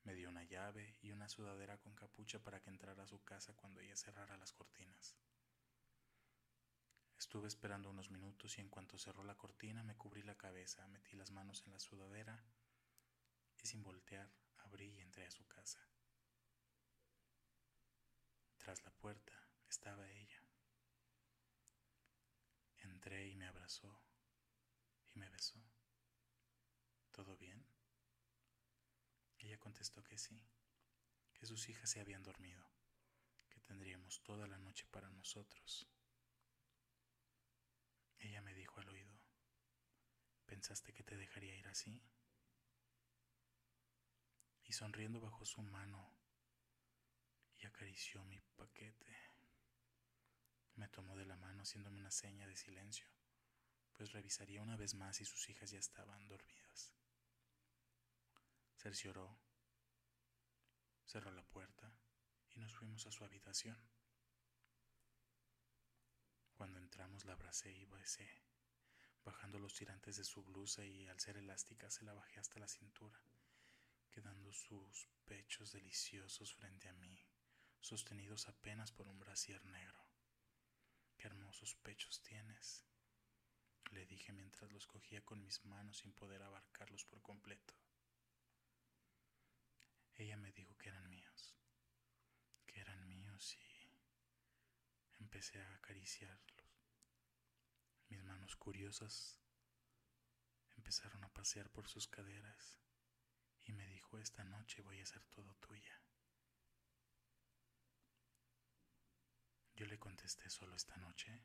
Me 0.03 0.13
dio 0.13 0.29
una 0.29 0.43
llave 0.43 0.98
y 1.01 1.12
una 1.12 1.27
sudadera 1.27 1.77
con 1.77 1.93
capucha 1.93 2.39
para 2.39 2.62
que 2.62 2.69
entrara 2.69 3.03
a 3.03 3.07
su 3.07 3.22
casa 3.25 3.53
cuando 3.53 3.81
ella 3.81 3.98
cerrara 3.98 4.38
las 4.38 4.53
cortinas. 4.53 5.17
Estuve 7.17 7.47
esperando 7.47 7.89
unos 7.89 8.12
minutos 8.12 8.57
y 8.57 8.62
en 8.62 8.69
cuanto 8.69 8.97
cerró 9.00 9.24
la 9.24 9.36
cortina 9.36 9.83
me 9.83 9.95
cubrí 9.95 10.21
la 10.21 10.38
cabeza, 10.38 10.88
metí 10.88 11.15
las 11.15 11.31
manos 11.31 11.63
en 11.65 11.71
la 11.71 11.79
sudadera 11.79 12.43
y 13.62 13.67
sin 13.67 13.81
voltear 13.81 14.31
abrí 14.57 14.93
y 14.93 15.01
entré 15.01 15.25
a 15.25 15.31
su 15.31 15.47
casa. 15.47 15.79
Tras 18.57 18.83
la 18.83 18.91
puerta 18.91 19.33
estaba 19.67 20.07
ella. 20.12 20.43
Entré 22.77 23.27
y 23.27 23.36
me 23.36 23.47
abrazó 23.47 24.00
y 25.13 25.19
me 25.19 25.29
besó. 25.29 25.59
¿Todo 27.12 27.36
bien? 27.38 27.65
Ella 29.39 29.57
contestó 29.57 30.03
que 30.03 30.17
sí, 30.17 30.45
que 31.33 31.45
sus 31.45 31.67
hijas 31.69 31.89
se 31.89 32.00
habían 32.00 32.24
dormido, 32.24 32.63
que 33.50 33.59
tendríamos 33.62 34.21
toda 34.21 34.47
la 34.47 34.59
noche 34.59 34.86
para 34.91 35.09
nosotros. 35.09 35.88
Ella 38.19 38.41
me 38.41 38.53
dijo 38.53 38.79
al 38.79 38.89
oído, 38.89 39.19
¿pensaste 40.45 40.93
que 40.93 41.03
te 41.03 41.17
dejaría 41.17 41.55
ir 41.55 41.67
así? 41.67 42.01
Y 44.63 44.74
sonriendo 44.74 45.21
bajó 45.21 45.45
su 45.45 45.62
mano 45.62 46.13
y 47.57 47.65
acarició 47.65 48.24
mi 48.25 48.39
paquete. 48.55 49.15
Me 50.75 50.88
tomó 50.89 51.15
de 51.15 51.25
la 51.25 51.38
mano 51.38 51.63
haciéndome 51.63 52.00
una 52.00 52.12
seña 52.12 52.47
de 52.47 52.55
silencio, 52.55 53.07
pues 53.93 54.12
revisaría 54.12 54.62
una 54.62 54.75
vez 54.75 54.93
más 54.93 55.17
si 55.17 55.25
sus 55.25 55.50
hijas 55.50 55.71
ya 55.71 55.79
estaban 55.79 56.27
dormidas. 56.27 56.93
Cercioró, 58.75 59.39
cerró 61.05 61.31
la 61.31 61.43
puerta 61.43 61.91
y 62.51 62.59
nos 62.59 62.75
fuimos 62.75 63.07
a 63.07 63.12
su 63.12 63.24
habitación. 63.24 63.77
La 67.25 67.33
abracé 67.33 67.71
y 67.71 67.83
besé, 67.86 68.29
bajando 69.25 69.59
los 69.59 69.74
tirantes 69.74 70.15
de 70.15 70.24
su 70.24 70.43
blusa 70.43 70.86
y 70.86 71.07
al 71.07 71.19
ser 71.19 71.36
elástica 71.36 71.89
se 71.89 72.05
la 72.05 72.13
bajé 72.13 72.39
hasta 72.39 72.59
la 72.59 72.67
cintura, 72.69 73.19
quedando 74.09 74.53
sus 74.53 75.09
pechos 75.25 75.74
deliciosos 75.74 76.53
frente 76.53 76.88
a 76.88 76.93
mí, 76.93 77.19
sostenidos 77.81 78.47
apenas 78.47 78.93
por 78.93 79.07
un 79.07 79.19
brasier 79.19 79.65
negro. 79.65 80.05
Qué 81.17 81.27
hermosos 81.27 81.75
pechos 81.75 82.21
tienes, 82.21 82.86
le 83.91 84.05
dije 84.05 84.31
mientras 84.31 84.71
los 84.71 84.88
cogía 84.88 85.25
con 85.25 85.43
mis 85.43 85.65
manos 85.65 85.97
sin 85.97 86.13
poder 86.13 86.43
abarcarlos 86.43 87.03
por 87.03 87.21
completo. 87.21 87.74
Ella 90.15 90.38
me 90.38 90.53
dijo 90.53 90.77
que 90.77 90.89
eran 90.89 91.09
míos, 91.09 91.57
que 92.65 92.79
eran 92.79 93.05
míos 93.07 93.57
y 93.57 95.17
empecé 95.19 95.59
a 95.59 95.74
acariciarlos. 95.74 96.57
Mis 98.10 98.24
manos 98.24 98.56
curiosas 98.56 99.40
empezaron 100.76 101.24
a 101.24 101.34
pasear 101.34 101.70
por 101.70 101.88
sus 101.88 102.08
caderas 102.08 102.80
y 103.64 103.74
me 103.74 103.86
dijo, 103.88 104.18
esta 104.20 104.44
noche 104.46 104.82
voy 104.82 105.02
a 105.02 105.06
ser 105.06 105.24
todo 105.26 105.54
tuya. 105.56 106.02
Yo 109.76 109.86
le 109.86 110.00
contesté 110.00 110.50
solo 110.50 110.76
esta 110.76 110.96
noche. 110.98 111.44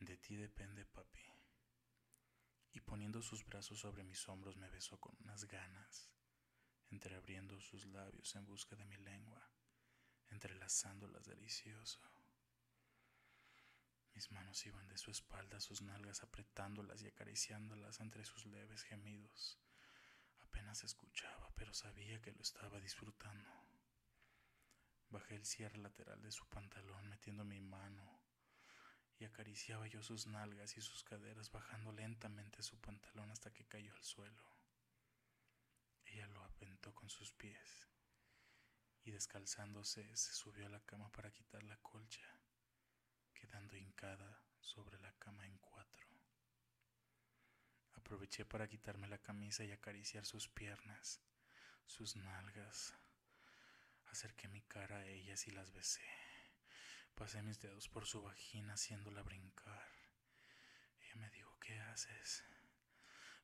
De 0.00 0.16
ti 0.18 0.36
depende, 0.36 0.84
papi. 0.84 1.24
Y 2.72 2.80
poniendo 2.80 3.22
sus 3.22 3.44
brazos 3.44 3.80
sobre 3.80 4.04
mis 4.04 4.28
hombros 4.28 4.56
me 4.56 4.68
besó 4.68 4.98
con 5.00 5.16
unas 5.20 5.46
ganas, 5.46 6.10
entreabriendo 6.90 7.58
sus 7.60 7.86
labios 7.86 8.34
en 8.34 8.44
busca 8.44 8.76
de 8.76 8.84
mi 8.84 8.96
lengua, 8.96 9.50
entrelazándolas 10.28 11.24
delicioso. 11.24 12.00
Mis 14.14 14.30
manos 14.32 14.66
iban 14.66 14.88
de 14.88 14.98
su 14.98 15.10
espalda 15.10 15.56
a 15.56 15.60
sus 15.60 15.82
nalgas 15.82 16.22
apretándolas 16.22 17.02
y 17.02 17.08
acariciándolas 17.08 18.00
entre 18.00 18.24
sus 18.24 18.44
leves 18.46 18.82
gemidos. 18.82 19.58
Apenas 20.40 20.84
escuchaba, 20.84 21.50
pero 21.56 21.72
sabía 21.72 22.20
que 22.20 22.32
lo 22.32 22.42
estaba 22.42 22.80
disfrutando. 22.80 23.50
Bajé 25.10 25.36
el 25.36 25.44
cierre 25.44 25.78
lateral 25.78 26.22
de 26.22 26.30
su 26.30 26.46
pantalón 26.46 27.08
metiendo 27.08 27.44
mi 27.44 27.60
mano 27.60 28.20
y 29.18 29.24
acariciaba 29.24 29.86
yo 29.86 30.02
sus 30.02 30.26
nalgas 30.26 30.76
y 30.76 30.80
sus 30.80 31.04
caderas 31.04 31.50
bajando 31.50 31.92
lentamente 31.92 32.62
su 32.62 32.80
pantalón 32.80 33.30
hasta 33.30 33.52
que 33.52 33.66
cayó 33.66 33.94
al 33.94 34.02
suelo. 34.02 34.44
Ella 36.04 36.26
lo 36.28 36.42
aventó 36.42 36.94
con 36.94 37.10
sus 37.10 37.32
pies 37.32 37.88
y 39.04 39.10
descalzándose 39.10 40.04
se 40.16 40.32
subió 40.32 40.66
a 40.66 40.70
la 40.70 40.80
cama 40.80 41.10
para 41.12 41.30
quitar 41.30 41.62
la 41.64 41.76
colcha 41.78 42.39
quedando 43.40 43.74
hincada 43.74 44.38
sobre 44.60 44.98
la 44.98 45.12
cama 45.12 45.46
en 45.46 45.56
cuatro. 45.58 46.06
Aproveché 47.94 48.44
para 48.44 48.68
quitarme 48.68 49.08
la 49.08 49.18
camisa 49.18 49.64
y 49.64 49.72
acariciar 49.72 50.26
sus 50.26 50.48
piernas, 50.48 51.22
sus 51.86 52.16
nalgas. 52.16 52.94
Acerqué 54.06 54.48
mi 54.48 54.60
cara 54.62 54.96
a 54.98 55.06
ellas 55.06 55.46
y 55.46 55.52
las 55.52 55.72
besé. 55.72 56.06
Pasé 57.14 57.42
mis 57.42 57.60
dedos 57.60 57.88
por 57.88 58.06
su 58.06 58.22
vagina 58.22 58.74
haciéndola 58.74 59.22
brincar. 59.22 59.88
Ella 61.00 61.16
me 61.16 61.30
dijo, 61.30 61.56
¿qué 61.60 61.78
haces? 61.80 62.44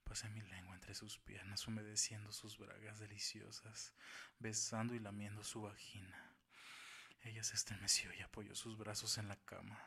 Pasé 0.05 0.29
mi 0.29 0.43
lengua 0.43 0.75
entre 0.75 0.95
sus 0.95 1.19
piernas, 1.19 1.67
humedeciendo 1.67 2.33
sus 2.33 2.59
bragas 2.59 2.99
deliciosas, 2.99 3.95
besando 4.39 4.95
y 4.95 4.99
lamiendo 4.99 5.43
su 5.43 5.63
vagina. 5.63 6.26
Ella 7.27 7.43
se 7.43 7.55
estremeció 7.55 8.15
y 8.15 8.23
apoyó 8.23 8.55
sus 8.55 8.79
brazos 8.79 9.19
en 9.19 9.27
la 9.27 9.37
cama. 9.37 9.85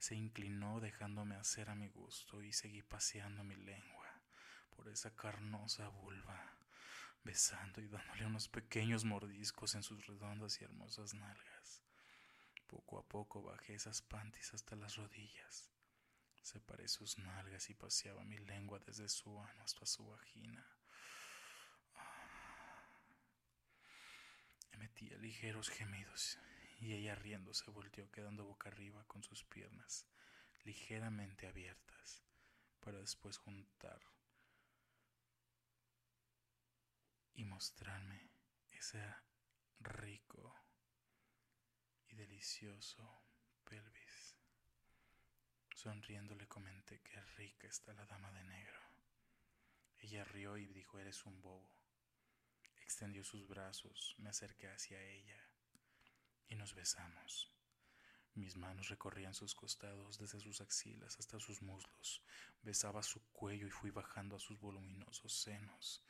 Se 0.00 0.16
inclinó 0.16 0.80
dejándome 0.80 1.36
hacer 1.36 1.70
a 1.70 1.76
mi 1.76 1.88
gusto 1.88 2.42
y 2.42 2.52
seguí 2.52 2.82
paseando 2.82 3.44
mi 3.44 3.54
lengua 3.54 4.20
por 4.74 4.88
esa 4.88 5.14
carnosa 5.14 5.86
vulva, 5.88 6.52
besando 7.22 7.80
y 7.80 7.86
dándole 7.86 8.26
unos 8.26 8.48
pequeños 8.48 9.04
mordiscos 9.04 9.76
en 9.76 9.84
sus 9.84 10.04
redondas 10.04 10.60
y 10.60 10.64
hermosas 10.64 11.14
nalgas. 11.14 11.80
Poco 12.66 12.98
a 12.98 13.04
poco 13.04 13.40
bajé 13.40 13.74
esas 13.74 14.02
panties 14.02 14.52
hasta 14.52 14.74
las 14.74 14.96
rodillas. 14.96 15.70
Separé 16.42 16.88
sus 16.88 17.18
nalgas 17.18 17.70
y 17.70 17.74
paseaba 17.74 18.24
mi 18.24 18.38
lengua 18.38 18.80
desde 18.80 19.08
su 19.08 19.40
ano 19.40 19.62
hasta 19.62 19.86
su 19.86 20.04
vagina. 20.08 20.66
Emitía 24.72 25.16
ligeros 25.18 25.70
gemidos 25.70 26.36
y 26.84 26.92
ella 26.92 27.14
riendo 27.14 27.54
se 27.54 27.70
volteó 27.70 28.10
quedando 28.10 28.44
boca 28.44 28.68
arriba 28.68 29.02
con 29.06 29.22
sus 29.22 29.42
piernas 29.42 30.06
ligeramente 30.64 31.46
abiertas 31.46 32.22
para 32.78 32.98
después 32.98 33.38
juntar 33.38 33.98
y 37.32 37.44
mostrarme 37.46 38.28
ese 38.68 39.02
rico 39.80 40.54
y 42.08 42.16
delicioso 42.16 43.22
pelvis. 43.64 44.36
Sonriendo 45.74 46.34
le 46.34 46.46
comenté 46.46 47.00
que 47.00 47.18
rica 47.38 47.66
está 47.66 47.94
la 47.94 48.04
dama 48.04 48.30
de 48.32 48.44
negro. 48.44 48.80
Ella 50.00 50.22
rió 50.24 50.58
y 50.58 50.66
dijo, 50.66 50.98
eres 50.98 51.24
un 51.24 51.40
bobo. 51.40 51.74
Extendió 52.82 53.24
sus 53.24 53.48
brazos, 53.48 54.14
me 54.18 54.28
acerqué 54.28 54.68
hacia 54.68 55.00
ella 55.00 55.53
y 56.48 56.54
nos 56.54 56.74
besamos. 56.74 57.50
Mis 58.34 58.56
manos 58.56 58.88
recorrían 58.88 59.32
sus 59.32 59.54
costados 59.54 60.18
desde 60.18 60.40
sus 60.40 60.60
axilas 60.60 61.18
hasta 61.18 61.38
sus 61.38 61.62
muslos. 61.62 62.22
Besaba 62.62 63.02
su 63.02 63.20
cuello 63.30 63.66
y 63.68 63.70
fui 63.70 63.90
bajando 63.90 64.34
a 64.34 64.40
sus 64.40 64.58
voluminosos 64.58 65.32
senos. 65.32 66.02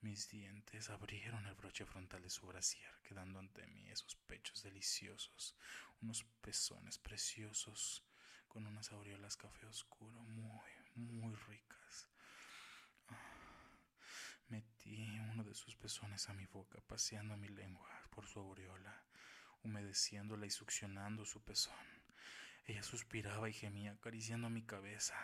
Mis 0.00 0.28
dientes 0.28 0.90
abrieron 0.90 1.46
el 1.46 1.54
broche 1.54 1.84
frontal 1.84 2.22
de 2.22 2.30
su 2.30 2.46
brasier, 2.46 2.92
quedando 3.02 3.40
ante 3.40 3.66
mí 3.66 3.90
esos 3.90 4.14
pechos 4.14 4.62
deliciosos, 4.62 5.56
unos 6.00 6.24
pezones 6.40 6.98
preciosos 6.98 8.04
con 8.46 8.66
unas 8.66 8.92
aureolas 8.92 9.36
café 9.36 9.66
oscuro 9.66 10.20
muy, 10.24 10.70
muy 10.94 11.34
ricas. 11.34 12.08
Metí 14.48 15.18
uno 15.32 15.42
de 15.42 15.54
sus 15.54 15.74
pezones 15.74 16.28
a 16.28 16.34
mi 16.34 16.46
boca, 16.46 16.80
paseando 16.86 17.36
mi 17.36 17.48
lengua 17.48 17.90
por 18.10 18.28
su 18.28 18.38
aureola 18.38 19.04
humedeciéndola 19.64 20.46
y 20.46 20.50
succionando 20.50 21.24
su 21.24 21.42
pezón. 21.42 21.74
Ella 22.66 22.82
suspiraba 22.82 23.48
y 23.48 23.52
gemía 23.52 23.92
acariciando 23.92 24.48
mi 24.48 24.62
cabeza. 24.62 25.14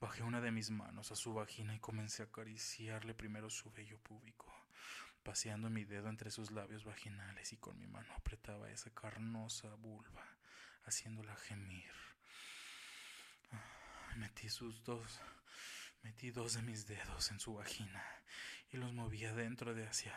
Bajé 0.00 0.22
una 0.22 0.40
de 0.40 0.52
mis 0.52 0.70
manos 0.70 1.10
a 1.10 1.16
su 1.16 1.34
vagina 1.34 1.74
y 1.74 1.80
comencé 1.80 2.22
a 2.22 2.26
acariciarle 2.26 3.14
primero 3.14 3.50
su 3.50 3.70
vello 3.72 3.98
púbico, 3.98 4.52
paseando 5.22 5.68
mi 5.68 5.84
dedo 5.84 6.08
entre 6.08 6.30
sus 6.30 6.50
labios 6.52 6.84
vaginales 6.84 7.52
y 7.52 7.56
con 7.56 7.78
mi 7.78 7.86
mano 7.86 8.12
apretaba 8.14 8.70
esa 8.70 8.90
carnosa 8.94 9.74
vulva, 9.74 10.24
haciéndola 10.84 11.34
gemir. 11.36 11.92
Metí 14.16 14.48
sus 14.48 14.82
dos, 14.84 15.20
metí 16.02 16.30
dos 16.30 16.54
de 16.54 16.62
mis 16.62 16.86
dedos 16.86 17.30
en 17.30 17.40
su 17.40 17.54
vagina 17.54 18.04
y 18.70 18.76
los 18.76 18.92
movía 18.92 19.34
dentro 19.34 19.74
de 19.74 19.86
hacia 19.86 20.14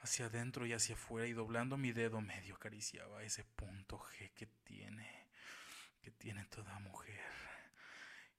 hacia 0.00 0.26
adentro 0.26 0.66
y 0.66 0.72
hacia 0.72 0.94
afuera 0.94 1.26
y 1.26 1.32
doblando 1.32 1.76
mi 1.76 1.92
dedo 1.92 2.20
medio 2.20 2.54
acariciaba 2.54 3.22
ese 3.22 3.44
punto 3.44 3.98
G 3.98 4.32
que 4.34 4.46
tiene, 4.46 5.28
que 6.00 6.10
tiene 6.10 6.44
toda 6.46 6.78
mujer, 6.78 7.20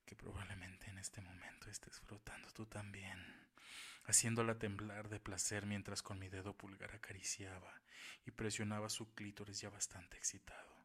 que 0.06 0.16
probablemente 0.16 0.90
en 0.90 0.98
este 0.98 1.22
momento 1.22 1.70
estés 1.70 2.00
frotando 2.00 2.52
tú 2.52 2.66
también, 2.66 3.20
haciéndola 4.06 4.58
temblar 4.58 5.10
de 5.10 5.20
placer 5.20 5.66
mientras 5.66 6.02
con 6.02 6.20
mi 6.20 6.30
dedo 6.30 6.56
pulgar 6.56 6.96
acariciaba 6.96 7.82
y 8.26 8.32
presionaba 8.32 8.90
su 8.90 9.14
clítoris 9.14 9.62
ya 9.62 9.70
bastante 9.70 10.18
excitado. 10.18 10.79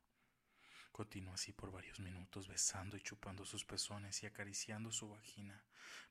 Continuó 0.94 1.34
así 1.34 1.52
por 1.52 1.72
varios 1.72 1.98
minutos, 1.98 2.46
besando 2.46 2.96
y 2.96 3.00
chupando 3.00 3.44
sus 3.44 3.64
pezones 3.64 4.22
y 4.22 4.26
acariciando 4.26 4.92
su 4.92 5.08
vagina, 5.08 5.64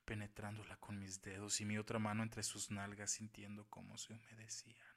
penetrándola 0.04 0.76
con 0.76 0.98
mis 0.98 1.22
dedos 1.22 1.58
y 1.62 1.64
mi 1.64 1.78
otra 1.78 1.98
mano 1.98 2.22
entre 2.22 2.42
sus 2.42 2.70
nalgas, 2.70 3.12
sintiendo 3.12 3.66
cómo 3.70 3.96
se 3.96 4.12
humedecían, 4.12 4.94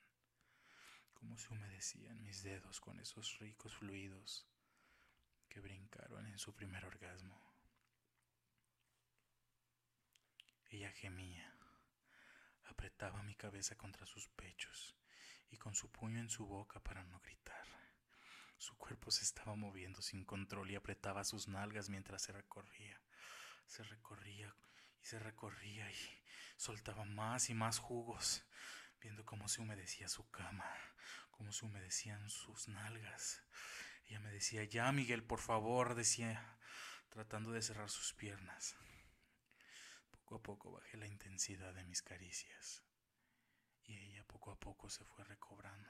cómo 1.13 1.37
se 1.37 1.53
humedecían 1.53 2.21
mis 2.21 2.43
dedos 2.43 2.81
con 2.81 2.99
esos 2.99 3.39
ricos 3.39 3.77
fluidos 3.77 4.45
que 5.47 5.61
brincaron 5.61 6.27
en 6.27 6.37
su 6.37 6.53
primer 6.53 6.83
orgasmo. 6.83 7.41
Ella 10.69 10.91
gemía, 10.91 11.55
apretaba 12.65 13.23
mi 13.23 13.35
cabeza 13.35 13.77
contra 13.77 14.05
sus 14.05 14.27
pechos 14.27 14.97
y 15.49 15.55
con 15.55 15.73
su 15.75 15.89
puño 15.89 16.19
en 16.19 16.29
su 16.29 16.45
boca 16.45 16.81
para 16.83 17.05
no 17.05 17.21
gritar. 17.21 17.76
Su 18.57 18.75
cuerpo 18.75 19.11
se 19.11 19.23
estaba 19.23 19.55
moviendo 19.55 20.01
sin 20.01 20.25
control 20.25 20.71
y 20.71 20.75
apretaba 20.75 21.23
sus 21.23 21.47
nalgas 21.47 21.89
mientras 21.89 22.23
se 22.23 22.31
recorría. 22.31 22.99
Se 23.67 23.83
recorría 23.83 24.55
y 24.99 25.05
se 25.05 25.19
recorría 25.19 25.91
y 25.91 25.95
soltaba 26.55 27.05
más 27.05 27.49
y 27.49 27.53
más 27.53 27.77
jugos, 27.77 28.43
viendo 28.99 29.25
cómo 29.25 29.47
se 29.47 29.61
humedecía 29.61 30.09
su 30.09 30.29
cama, 30.31 30.65
cómo 31.29 31.51
se 31.51 31.65
humedecían 31.65 32.29
sus 32.29 32.67
nalgas. 32.67 33.43
Ella 34.05 34.19
me 34.21 34.31
decía, 34.31 34.63
ya 34.63 34.91
Miguel, 34.91 35.23
por 35.23 35.39
favor, 35.39 35.93
decía, 35.93 36.57
tratando 37.09 37.51
de 37.51 37.61
cerrar 37.61 37.89
sus 37.91 38.13
piernas. 38.13 38.75
Poco 40.09 40.35
a 40.35 40.41
poco 40.41 40.71
bajé 40.71 40.97
la 40.97 41.07
intensidad 41.07 41.73
de 41.73 41.83
mis 41.83 42.01
caricias 42.01 42.83
y 43.83 43.97
ella 43.97 44.23
poco 44.25 44.51
a 44.51 44.59
poco 44.59 44.89
se 44.89 45.05
fue 45.05 45.23
recobrando 45.25 45.89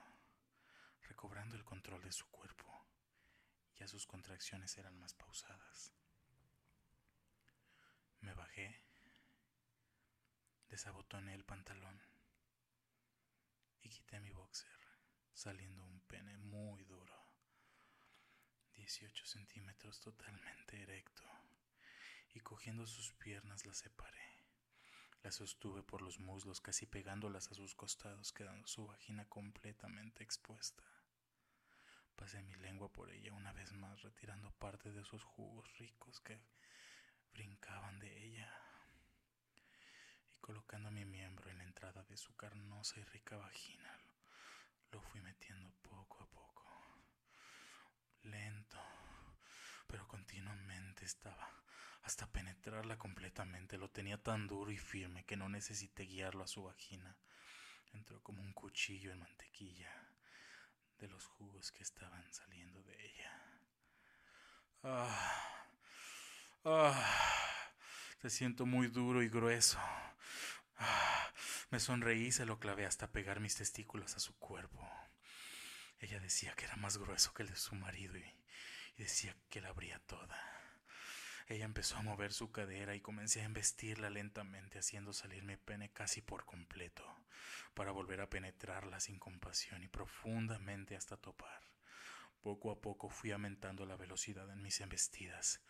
recobrando 1.17 1.55
el 1.55 1.65
control 1.65 2.03
de 2.03 2.11
su 2.11 2.27
cuerpo. 2.27 2.85
Ya 3.79 3.87
sus 3.87 4.05
contracciones 4.05 4.77
eran 4.77 4.99
más 4.99 5.15
pausadas. 5.15 5.91
Me 8.21 8.35
bajé, 8.35 8.83
desabotoné 10.69 11.33
el 11.33 11.43
pantalón 11.43 11.99
y 13.81 13.89
quité 13.89 14.19
mi 14.19 14.29
boxer, 14.29 14.79
saliendo 15.33 15.83
un 15.83 16.01
pene 16.01 16.37
muy 16.37 16.83
duro, 16.83 17.19
18 18.75 19.25
centímetros 19.25 19.99
totalmente 19.99 20.83
erecto, 20.83 21.23
y 22.35 22.41
cogiendo 22.41 22.85
sus 22.85 23.11
piernas 23.13 23.65
la 23.65 23.73
separé. 23.73 24.45
La 25.23 25.31
sostuve 25.31 25.81
por 25.81 26.03
los 26.03 26.19
muslos, 26.19 26.61
casi 26.61 26.85
pegándolas 26.85 27.51
a 27.51 27.55
sus 27.55 27.73
costados, 27.73 28.31
quedando 28.31 28.67
su 28.67 28.85
vagina 28.85 29.27
completamente 29.27 30.23
expuesta. 30.23 30.83
Pasé 32.17 32.41
mi 32.41 32.55
lengua 32.55 32.91
por 32.91 33.11
ella 33.11 33.31
una 33.31 33.53
vez 33.53 33.71
más, 33.73 34.01
retirando 34.01 34.51
parte 34.53 34.91
de 34.91 35.01
esos 35.01 35.23
jugos 35.23 35.77
ricos 35.77 36.19
que 36.19 36.41
brincaban 37.31 37.99
de 37.99 38.25
ella 38.25 38.51
y 40.33 40.37
colocando 40.41 40.89
mi 40.89 41.05
miembro 41.05 41.49
en 41.51 41.59
la 41.59 41.63
entrada 41.63 42.03
de 42.09 42.17
su 42.17 42.35
carnosa 42.35 42.99
y 42.99 43.03
rica 43.03 43.37
vagina. 43.37 43.99
Lo 44.91 44.99
fui 44.99 45.21
metiendo 45.21 45.71
poco 45.83 46.23
a 46.23 46.25
poco, 46.25 46.65
lento, 48.23 48.81
pero 49.85 50.07
continuamente 50.07 51.05
estaba 51.05 51.47
hasta 52.01 52.25
penetrarla 52.25 52.97
completamente. 52.97 53.77
Lo 53.77 53.91
tenía 53.91 54.17
tan 54.17 54.47
duro 54.47 54.71
y 54.71 54.77
firme 54.77 55.23
que 55.23 55.37
no 55.37 55.49
necesité 55.49 56.03
guiarlo 56.03 56.43
a 56.43 56.47
su 56.47 56.63
vagina. 56.63 57.15
Entró 57.93 58.23
como 58.23 58.41
un 58.41 58.53
cuchillo 58.53 59.11
en 59.11 59.19
mantequilla 59.19 60.06
de 60.99 61.07
los 61.07 61.25
jugos 61.25 61.71
que 61.71 61.83
estaban 61.83 62.23
saliendo 62.31 62.81
de 62.83 63.05
ella. 63.05 63.31
Ah, 64.83 65.69
ah, 66.65 67.71
te 68.19 68.29
siento 68.29 68.65
muy 68.65 68.87
duro 68.87 69.21
y 69.21 69.29
grueso. 69.29 69.79
Ah, 70.77 71.31
me 71.69 71.79
sonreí 71.79 72.27
y 72.27 72.31
se 72.31 72.45
lo 72.45 72.59
clavé 72.59 72.85
hasta 72.85 73.11
pegar 73.11 73.39
mis 73.39 73.55
testículos 73.55 74.15
a 74.15 74.19
su 74.19 74.37
cuerpo. 74.37 74.87
Ella 75.99 76.19
decía 76.19 76.53
que 76.53 76.65
era 76.65 76.75
más 76.75 76.97
grueso 76.97 77.33
que 77.33 77.43
el 77.43 77.49
de 77.49 77.55
su 77.55 77.75
marido 77.75 78.17
y, 78.17 78.23
y 78.95 79.03
decía 79.03 79.35
que 79.49 79.61
la 79.61 79.69
abría 79.69 79.99
toda. 79.99 80.56
Ella 81.49 81.63
empezó 81.63 81.95
a 81.95 82.01
mover 82.01 82.33
su 82.33 82.51
cadera 82.51 82.93
y 82.93 82.99
comencé 82.99 83.41
a 83.41 83.45
embestirla 83.45 84.09
lentamente, 84.09 84.79
haciendo 84.79 85.13
salir 85.13 85.43
mi 85.43 85.55
pene 85.55 85.89
casi 85.89 86.21
por 86.21 86.45
completo, 86.45 87.05
para 87.73 87.91
volver 87.91 88.19
a 88.19 88.29
penetrarla 88.29 88.99
sin 88.99 89.17
compasión 89.17 89.81
y 89.81 89.87
profundamente 89.87 90.97
hasta 90.97 91.15
topar. 91.15 91.61
Poco 92.41 92.69
a 92.69 92.81
poco 92.81 93.09
fui 93.09 93.31
aumentando 93.31 93.85
la 93.85 93.95
velocidad 93.95 94.49
en 94.51 94.61
mis 94.61 94.81
embestidas. 94.81 95.61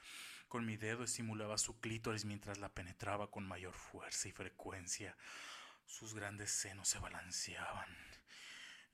Con 0.47 0.65
mi 0.65 0.77
dedo 0.77 1.03
estimulaba 1.03 1.59
su 1.59 1.79
clítoris 1.79 2.25
mientras 2.25 2.57
la 2.57 2.73
penetraba 2.73 3.29
con 3.29 3.47
mayor 3.47 3.73
fuerza 3.73 4.27
y 4.29 4.31
frecuencia. 4.31 5.15
Sus 5.85 6.15
grandes 6.15 6.49
senos 6.49 6.89
se 6.89 6.97
balanceaban. 6.97 7.95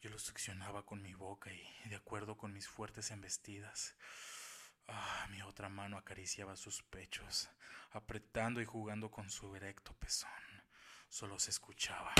Yo 0.02 0.10
los 0.10 0.24
succionaba 0.24 0.86
con 0.86 1.02
mi 1.02 1.14
boca 1.14 1.54
y, 1.54 1.66
de 1.86 1.96
acuerdo 1.96 2.36
con 2.36 2.52
mis 2.52 2.68
fuertes 2.68 3.10
embestidas, 3.12 3.96
Ah, 4.88 5.28
mi 5.32 5.42
otra 5.42 5.70
mano 5.70 5.98
acariciaba 5.98 6.56
sus 6.56 6.84
pechos, 6.84 7.50
apretando 7.92 8.62
y 8.62 8.66
jugando 8.66 9.10
con 9.10 9.30
su 9.30 9.56
erecto 9.56 9.94
pezón. 9.94 10.30
Solo 11.10 11.40
se 11.40 11.52
escuchaba 11.52 12.14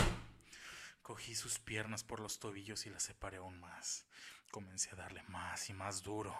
Cogí 1.04 1.36
sus 1.36 1.60
piernas 1.60 2.02
por 2.02 2.22
los 2.22 2.40
tobillos 2.40 2.86
y 2.86 2.90
las 2.90 3.04
separé 3.04 3.36
aún 3.36 3.60
más. 3.60 4.08
Comencé 4.52 4.90
a 4.92 4.96
darle 4.96 5.22
más 5.24 5.70
y 5.70 5.74
más 5.74 6.02
duro. 6.02 6.34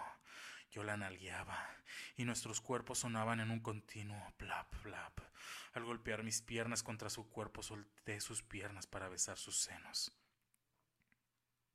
Yo 0.70 0.82
la 0.82 0.96
nalgueaba 0.96 1.68
y 2.16 2.24
nuestros 2.24 2.62
cuerpos 2.62 3.00
sonaban 3.00 3.40
en 3.40 3.50
un 3.50 3.60
continuo 3.60 4.32
plap, 4.38 4.74
plap. 4.82 5.20
Al 5.74 5.84
golpear 5.84 6.22
mis 6.22 6.40
piernas 6.40 6.82
contra 6.82 7.10
su 7.10 7.28
cuerpo, 7.28 7.62
solté 7.62 8.22
sus 8.22 8.42
piernas 8.42 8.86
para 8.86 9.10
besar 9.10 9.36
sus 9.36 9.58
senos. 9.58 10.16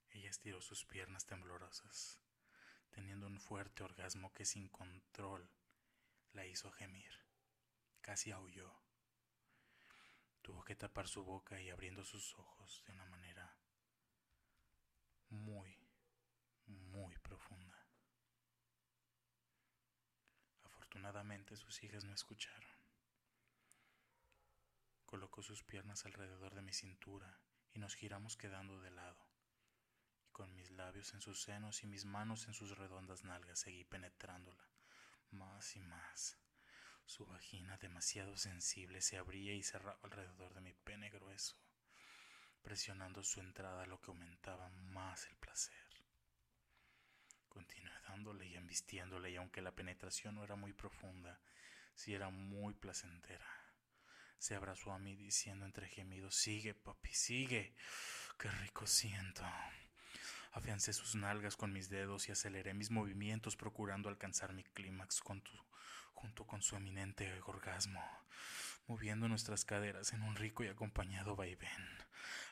Ella 0.10 0.32
estiró 0.32 0.60
sus 0.60 0.84
piernas 0.84 1.28
temblorosas, 1.28 2.20
teniendo 2.92 3.28
un 3.28 3.40
fuerte 3.40 3.84
orgasmo 3.84 4.34
que 4.34 4.46
sin 4.46 4.68
control 4.70 5.50
la 6.34 6.46
hizo 6.46 6.72
gemir. 6.72 7.14
Casi 8.02 8.32
aulló. 8.32 8.74
Tuvo 10.42 10.64
que 10.64 10.76
tapar 10.76 11.08
su 11.08 11.24
boca 11.24 11.62
y 11.62 11.70
abriendo 11.70 12.04
sus 12.04 12.34
ojos 12.36 12.84
de 12.86 12.94
una 12.94 13.06
manera 13.06 13.58
muy, 15.30 15.78
muy 16.66 17.18
profunda. 17.20 17.86
Afortunadamente 20.64 21.56
sus 21.56 21.84
hijas 21.84 22.04
no 22.04 22.14
escucharon. 22.14 22.80
Colocó 25.06 25.42
sus 25.42 25.64
piernas 25.64 26.06
alrededor 26.06 26.56
de 26.56 26.62
mi 26.62 26.74
cintura 26.74 27.40
y 27.74 27.80
nos 27.80 27.96
giramos 27.96 28.38
quedando 28.38 28.80
de 28.80 28.92
lado. 28.92 29.29
Con 30.40 30.56
mis 30.56 30.72
labios 30.72 31.14
en 31.14 31.20
sus 31.20 31.42
senos 31.42 31.84
y 31.84 31.88
mis 31.88 32.06
manos 32.06 32.48
en 32.48 32.54
sus 32.54 32.78
redondas 32.78 33.26
nalgas 33.26 33.60
seguí 33.60 33.84
penetrándola 33.84 34.64
más 35.32 35.76
y 35.76 35.82
más. 35.82 36.38
Su 37.06 37.26
vagina, 37.26 37.76
demasiado 37.76 38.38
sensible, 38.38 39.02
se 39.02 39.18
abría 39.18 39.54
y 39.54 39.64
cerraba 39.64 40.00
alrededor 40.02 40.54
de 40.54 40.62
mi 40.62 40.72
pene 40.72 41.10
grueso, 41.10 41.58
presionando 42.62 43.22
su 43.22 43.42
entrada 43.42 43.86
lo 43.86 44.00
que 44.00 44.12
aumentaba 44.12 44.70
más 44.70 45.28
el 45.28 45.36
placer. 45.36 45.76
Continué 47.50 47.92
dándole 48.08 48.48
y 48.48 48.56
embistiéndole 48.56 49.32
y 49.32 49.36
aunque 49.36 49.62
la 49.62 49.76
penetración 49.76 50.36
no 50.36 50.46
era 50.46 50.56
muy 50.56 50.72
profunda, 50.72 51.38
sí 51.96 52.14
era 52.14 52.30
muy 52.30 52.74
placentera. 52.76 53.46
Se 54.38 54.56
abrazó 54.56 54.94
a 54.94 55.00
mí 55.00 55.18
diciendo 55.18 55.66
entre 55.66 55.90
gemidos, 55.90 56.34
sigue, 56.34 56.76
papi, 56.76 57.14
sigue. 57.14 57.76
Qué 58.38 58.50
rico 58.50 58.88
siento. 58.88 59.44
Afiancé 60.52 60.94
sus 60.94 61.16
nalgas 61.16 61.56
con 61.56 61.72
mis 61.72 61.90
dedos 61.90 62.28
y 62.28 62.32
aceleré 62.32 62.74
mis 62.74 62.90
movimientos 62.90 63.56
procurando 63.56 64.10
alcanzar 64.10 64.54
mi 64.54 64.64
clímax 64.64 65.22
junto 65.22 66.48
con 66.48 66.62
su 66.62 66.76
eminente 66.76 67.32
orgasmo, 67.46 68.04
moviendo 68.88 69.28
nuestras 69.28 69.64
caderas 69.64 70.12
en 70.14 70.24
un 70.24 70.36
rico 70.36 70.64
y 70.64 70.68
acompañado 70.68 71.36
vaivén. 71.36 71.88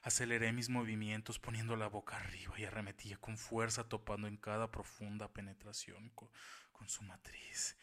Aceleré 0.04 0.54
mis 0.54 0.70
movimientos 0.70 1.40
poniendo 1.40 1.76
la 1.76 1.88
boca 1.88 2.18
arriba 2.18 2.54
y 2.60 2.66
arremetía 2.66 3.18
con 3.18 3.38
fuerza 3.38 3.90
topando 3.90 4.28
en 4.28 4.38
cada 4.38 4.72
profunda 4.72 5.34
penetración 5.34 6.12
con 6.12 6.88
su 6.88 7.04
matriz. 7.04 7.78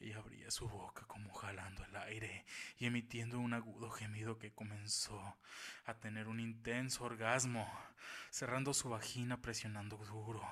Ella 0.00 0.16
abría 0.16 0.50
su 0.50 0.66
boca 0.66 1.04
como 1.06 1.30
jalando 1.34 1.84
el 1.84 1.94
aire 1.94 2.46
y 2.78 2.86
emitiendo 2.86 3.38
un 3.38 3.52
agudo 3.52 3.90
gemido 3.90 4.38
que 4.38 4.50
comenzó 4.50 5.36
a 5.84 5.92
tener 5.92 6.26
un 6.26 6.40
intenso 6.40 7.04
orgasmo, 7.04 7.70
cerrando 8.30 8.72
su 8.72 8.88
vagina 8.88 9.42
presionando 9.42 9.98
duro. 9.98 10.42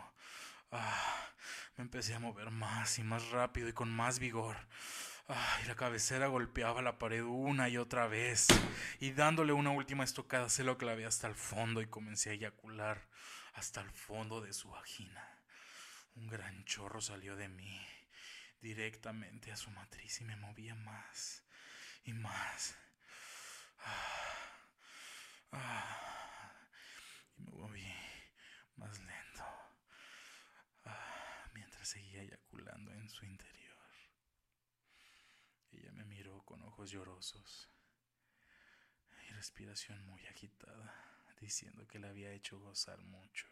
Ah, 0.70 1.32
me 1.78 1.82
empecé 1.84 2.14
a 2.14 2.18
mover 2.18 2.50
más 2.50 2.98
y 2.98 3.02
más 3.02 3.30
rápido 3.30 3.70
y 3.70 3.72
con 3.72 3.90
más 3.90 4.18
vigor. 4.18 4.58
Ah, 5.28 5.60
y 5.64 5.66
la 5.66 5.76
cabecera 5.76 6.26
golpeaba 6.26 6.82
la 6.82 6.98
pared 6.98 7.22
una 7.22 7.70
y 7.70 7.78
otra 7.78 8.06
vez. 8.06 8.48
Y 9.00 9.12
dándole 9.12 9.54
una 9.54 9.70
última 9.70 10.04
estocada 10.04 10.50
se 10.50 10.62
lo 10.62 10.76
clavé 10.76 11.06
hasta 11.06 11.26
el 11.26 11.34
fondo 11.34 11.80
y 11.80 11.86
comencé 11.86 12.30
a 12.30 12.34
eyacular 12.34 13.08
hasta 13.54 13.80
el 13.80 13.90
fondo 13.90 14.42
de 14.42 14.52
su 14.52 14.68
vagina. 14.68 15.26
Un 16.16 16.28
gran 16.28 16.66
chorro 16.66 17.00
salió 17.00 17.34
de 17.34 17.48
mí 17.48 17.80
directamente 18.60 19.52
a 19.52 19.56
su 19.56 19.70
matriz 19.70 20.20
y 20.20 20.24
me 20.24 20.36
movía 20.36 20.74
más 20.74 21.44
y 22.04 22.12
más. 22.12 22.76
y 27.36 27.42
me 27.42 27.50
moví 27.52 27.94
más 28.76 28.98
lento 29.00 29.44
mientras 31.54 31.88
seguía 31.88 32.22
eyaculando 32.22 32.92
en 32.92 33.08
su 33.08 33.24
interior. 33.24 33.76
Ella 35.72 35.92
me 35.92 36.04
miró 36.04 36.42
con 36.44 36.62
ojos 36.62 36.90
llorosos 36.90 37.68
y 39.28 39.32
respiración 39.32 40.04
muy 40.06 40.26
agitada, 40.26 40.94
diciendo 41.40 41.86
que 41.86 41.98
la 41.98 42.08
había 42.08 42.32
hecho 42.32 42.58
gozar 42.58 43.00
mucho. 43.02 43.46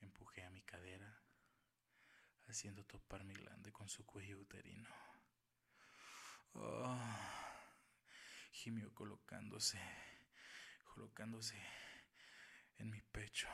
Empujé 0.00 0.44
a 0.44 0.50
mi 0.50 0.62
cadera 0.62 1.25
haciendo 2.48 2.84
topar 2.84 3.24
mi 3.24 3.34
glande 3.34 3.72
con 3.72 3.88
su 3.88 4.04
cuello 4.04 4.38
uterino. 4.38 4.88
Oh, 6.54 6.98
gimió 8.52 8.92
colocándose, 8.94 9.80
colocándose 10.84 11.60
en 12.78 12.90
mi 12.90 13.02
pecho. 13.02 13.48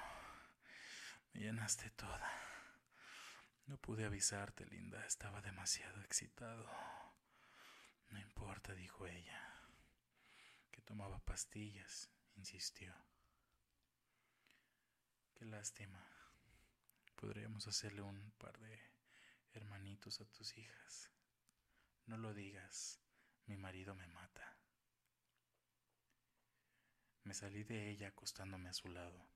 Me 1.33 1.41
llenaste 1.41 1.91
toda. 1.91 2.31
No 3.67 3.77
pude 3.79 4.05
avisarte, 4.05 4.67
linda, 4.67 5.05
estaba 5.07 5.41
demasiado 5.41 6.01
excitado. 6.03 6.71
No 8.11 8.19
importa, 8.19 8.75
dijo 8.75 9.07
ella, 9.07 9.41
que 10.71 10.83
tomaba 10.83 11.19
pastillas, 11.21 12.11
insistió. 12.37 12.95
Qué 15.35 15.45
lástima. 15.47 16.05
Podríamos 17.17 17.67
hacerle 17.67 18.03
un 18.03 18.33
par 18.33 18.59
de 18.59 18.72
a 20.03 20.25
tus 20.25 20.59
hijas. 20.59 21.11
No 22.07 22.17
lo 22.17 22.35
digas, 22.35 23.01
mi 23.47 23.57
marido 23.57 23.95
me 23.95 24.09
mata. 24.09 24.59
Me 27.23 27.35
salí 27.35 27.63
de 27.63 27.89
ella 27.89 28.09
acostándome 28.09 28.69
a 28.69 28.73
su 28.73 28.89
lado. 28.89 29.31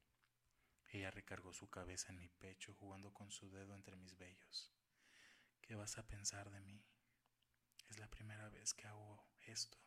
Ella 0.91 1.13
recargó 1.13 1.53
su 1.53 1.71
cabeza 1.71 2.11
en 2.11 2.19
mi 2.19 2.29
pecho 2.29 2.75
jugando 2.75 3.13
con 3.15 3.31
su 3.31 3.49
dedo 3.51 3.75
entre 3.77 3.95
mis 3.95 4.17
vellos. 4.17 4.73
¿Qué 5.63 5.77
vas 5.77 5.99
a 5.99 6.07
pensar 6.09 6.51
de 6.51 6.61
mí? 6.61 6.85
Es 7.89 7.99
la 8.01 8.11
primera 8.11 8.49
vez 8.49 8.75
que 8.75 8.89
hago 8.89 9.25
esto, 9.47 9.79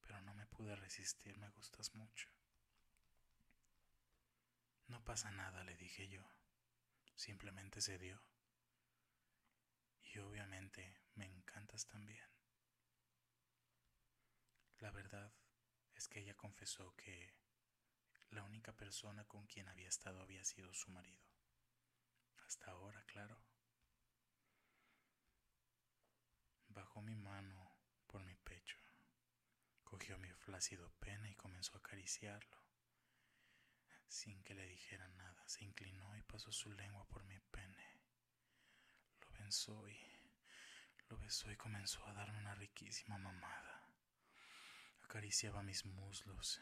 pero 0.00 0.20
no 0.20 0.32
me 0.34 0.46
pude 0.46 0.76
resistir, 0.76 1.36
me 1.38 1.50
gustas 1.50 1.92
mucho. 1.96 2.28
No 4.86 5.04
pasa 5.04 5.32
nada, 5.32 5.64
le 5.64 5.76
dije 5.76 6.08
yo 6.08 6.24
simplemente 7.16 7.80
se 7.80 7.98
dio. 7.98 8.22
Y 10.12 10.18
obviamente 10.18 10.96
me 11.14 11.26
encantas 11.26 11.86
también. 11.86 12.24
La 14.78 14.90
verdad 14.90 15.32
es 15.94 16.08
que 16.08 16.20
ella 16.20 16.36
confesó 16.36 16.94
que 16.96 17.34
la 18.30 18.42
única 18.42 18.72
persona 18.72 19.24
con 19.24 19.46
quien 19.46 19.68
había 19.68 19.88
estado 19.88 20.20
había 20.20 20.44
sido 20.44 20.72
su 20.74 20.90
marido. 20.90 21.24
Hasta 22.46 22.70
ahora, 22.70 23.02
claro. 23.04 23.40
Bajó 26.68 27.00
mi 27.00 27.16
mano 27.16 27.76
por 28.06 28.22
mi 28.22 28.34
pecho, 28.34 28.78
cogió 29.82 30.18
mi 30.18 30.30
flácido 30.32 30.90
pene 30.98 31.30
y 31.30 31.34
comenzó 31.34 31.74
a 31.74 31.78
acariciarlo. 31.78 32.62
Sin 34.08 34.42
que 34.44 34.54
le 34.54 34.66
dijera 34.66 35.08
nada, 35.08 35.48
se 35.48 35.64
inclinó 35.64 36.16
y 36.16 36.22
pasó 36.22 36.52
su 36.52 36.70
lengua 36.72 37.04
por 37.06 37.24
mi 37.24 37.38
pene. 37.40 37.85
Y 39.46 41.08
lo 41.08 41.16
besó 41.18 41.48
y 41.52 41.56
comenzó 41.56 42.04
a 42.04 42.12
darme 42.12 42.40
una 42.40 42.56
riquísima 42.56 43.16
mamada. 43.16 43.86
Acariciaba 45.04 45.62
mis 45.62 45.84
muslos 45.84 46.60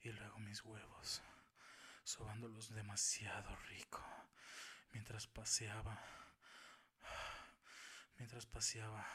y 0.00 0.10
luego 0.10 0.38
mis 0.38 0.64
huevos, 0.64 1.20
sobándolos 2.02 2.74
demasiado 2.74 3.54
rico, 3.68 4.02
mientras 4.92 5.26
paseaba, 5.26 6.02
mientras 8.16 8.46
paseaba 8.46 9.06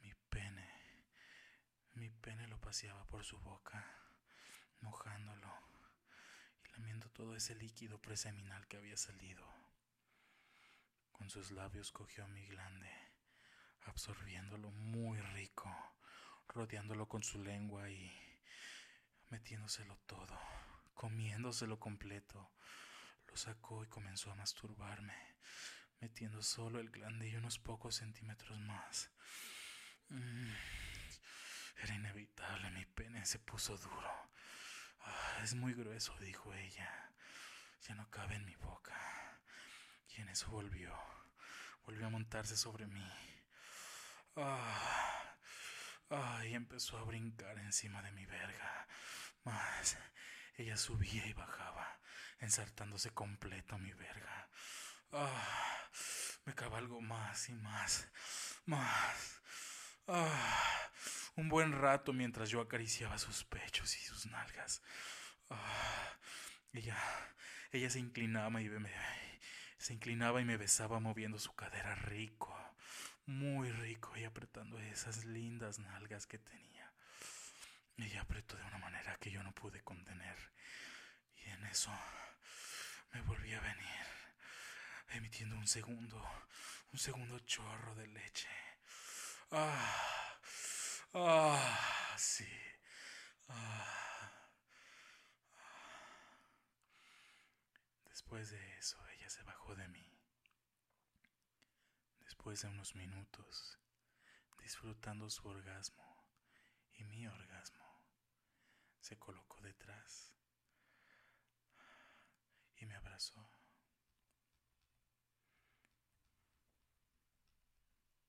mi 0.00 0.12
pene. 0.30 0.68
Mi 1.94 2.10
pene 2.10 2.48
lo 2.48 2.60
paseaba 2.60 3.06
por 3.06 3.24
su 3.24 3.38
boca 3.38 3.86
mojándolo 4.80 5.48
y 6.64 6.72
lamiendo 6.72 7.08
todo 7.10 7.36
ese 7.36 7.54
líquido 7.54 8.02
preseminal 8.02 8.66
que 8.66 8.78
había 8.78 8.96
salido. 8.96 9.61
Con 11.12 11.30
sus 11.30 11.50
labios 11.50 11.92
cogió 11.92 12.26
mi 12.28 12.44
glande, 12.46 12.90
absorbiéndolo 13.82 14.70
muy 14.70 15.20
rico, 15.20 15.70
rodeándolo 16.48 17.06
con 17.06 17.22
su 17.22 17.42
lengua 17.42 17.88
y 17.90 18.12
metiéndoselo 19.30 19.96
todo, 20.06 20.38
comiéndoselo 20.94 21.78
completo. 21.78 22.52
Lo 23.28 23.36
sacó 23.36 23.84
y 23.84 23.88
comenzó 23.88 24.30
a 24.30 24.34
masturbarme, 24.34 25.14
metiendo 26.00 26.42
solo 26.42 26.80
el 26.80 26.90
glande 26.90 27.28
y 27.28 27.36
unos 27.36 27.58
pocos 27.58 27.94
centímetros 27.96 28.58
más. 28.60 29.10
Mm. 30.08 30.52
Era 31.82 31.94
inevitable, 31.94 32.70
mi 32.70 32.84
pene 32.84 33.24
se 33.24 33.38
puso 33.38 33.76
duro. 33.76 34.30
Ah, 35.00 35.40
es 35.42 35.54
muy 35.54 35.74
grueso, 35.74 36.16
dijo 36.18 36.52
ella. 36.54 37.12
Ya 37.88 37.94
no 37.94 38.08
cabe 38.10 38.36
en 38.36 38.44
mi 38.44 38.54
boca. 38.56 38.94
Y 40.16 40.20
en 40.20 40.28
eso 40.28 40.50
volvió. 40.50 40.94
Volvió 41.84 42.06
a 42.06 42.10
montarse 42.10 42.56
sobre 42.56 42.86
mí. 42.86 43.12
Ah, 44.36 45.36
ah, 46.10 46.42
y 46.46 46.54
empezó 46.54 46.98
a 46.98 47.04
brincar 47.04 47.58
encima 47.58 48.02
de 48.02 48.12
mi 48.12 48.26
verga. 48.26 48.86
Más. 49.44 49.98
Ella 50.56 50.76
subía 50.76 51.26
y 51.26 51.32
bajaba, 51.32 51.98
ensartándose 52.38 53.10
completo 53.10 53.78
mi 53.78 53.92
verga. 53.94 54.48
Ah, 55.12 55.88
me 56.44 56.54
cabalgó 56.54 57.00
más 57.00 57.48
y 57.48 57.54
más, 57.54 58.08
más. 58.66 59.40
Ah, 60.06 60.90
un 61.36 61.48
buen 61.48 61.72
rato 61.72 62.12
mientras 62.12 62.50
yo 62.50 62.60
acariciaba 62.60 63.18
sus 63.18 63.44
pechos 63.44 63.96
y 63.96 64.04
sus 64.04 64.26
nalgas. 64.26 64.82
Ah, 65.48 66.18
ella, 66.72 66.98
ella 67.72 67.90
se 67.90 67.98
inclinaba 67.98 68.60
y 68.60 68.68
me, 68.68 68.90
se 69.82 69.94
inclinaba 69.94 70.40
y 70.40 70.44
me 70.44 70.56
besaba 70.56 71.00
moviendo 71.00 71.40
su 71.40 71.56
cadera 71.56 71.96
rico, 71.96 72.56
muy 73.26 73.68
rico 73.72 74.16
y 74.16 74.22
apretando 74.22 74.78
esas 74.78 75.24
lindas 75.24 75.80
nalgas 75.80 76.28
que 76.28 76.38
tenía. 76.38 76.92
Ella 77.96 78.20
apretó 78.20 78.56
de 78.56 78.62
una 78.62 78.78
manera 78.78 79.16
que 79.16 79.32
yo 79.32 79.42
no 79.42 79.52
pude 79.52 79.82
contener. 79.82 80.38
Y 81.34 81.50
en 81.50 81.66
eso 81.66 81.90
me 83.12 83.22
volví 83.22 83.52
a 83.54 83.60
venir, 83.60 84.06
emitiendo 85.14 85.56
un 85.56 85.66
segundo, 85.66 86.24
un 86.92 86.98
segundo 87.00 87.40
chorro 87.40 87.96
de 87.96 88.06
leche. 88.06 88.48
Ah, 89.50 90.38
ah, 91.14 92.14
sí. 92.16 92.48
Ah. 93.48 94.30
Después 98.08 98.52
de 98.52 98.78
eso, 98.78 98.96
se 99.32 99.42
bajó 99.44 99.74
de 99.74 99.88
mí. 99.88 100.06
Después 102.20 102.60
de 102.60 102.68
unos 102.68 102.94
minutos, 102.94 103.78
disfrutando 104.58 105.30
su 105.30 105.48
orgasmo 105.48 106.26
y 106.92 107.04
mi 107.04 107.26
orgasmo, 107.26 108.04
se 109.00 109.18
colocó 109.18 109.58
detrás 109.62 110.34
y 112.76 112.84
me 112.84 112.94
abrazó. 112.94 113.50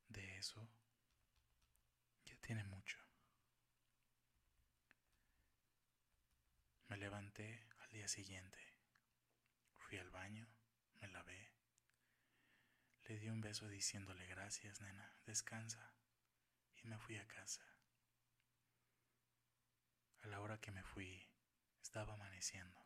De 0.07 0.37
eso 0.37 0.65
ya 2.23 2.37
tiene 2.37 2.63
mucho. 2.63 2.97
Me 6.87 6.95
levanté 6.95 7.67
al 7.79 7.89
día 7.89 8.07
siguiente. 8.07 8.59
Fui 9.75 9.97
al 9.97 10.09
baño, 10.09 10.47
me 11.03 11.09
lavé. 11.09 11.51
Le 13.07 13.19
di 13.19 13.27
un 13.27 13.41
beso 13.41 13.67
diciéndole 13.67 14.25
gracias, 14.25 14.79
nena, 14.79 15.13
descansa. 15.25 15.93
Y 16.81 16.87
me 16.87 16.97
fui 16.97 17.17
a 17.17 17.27
casa. 17.27 17.61
A 20.21 20.27
la 20.27 20.39
hora 20.39 20.61
que 20.61 20.71
me 20.71 20.83
fui, 20.83 21.29
estaba 21.81 22.13
amaneciendo. 22.13 22.79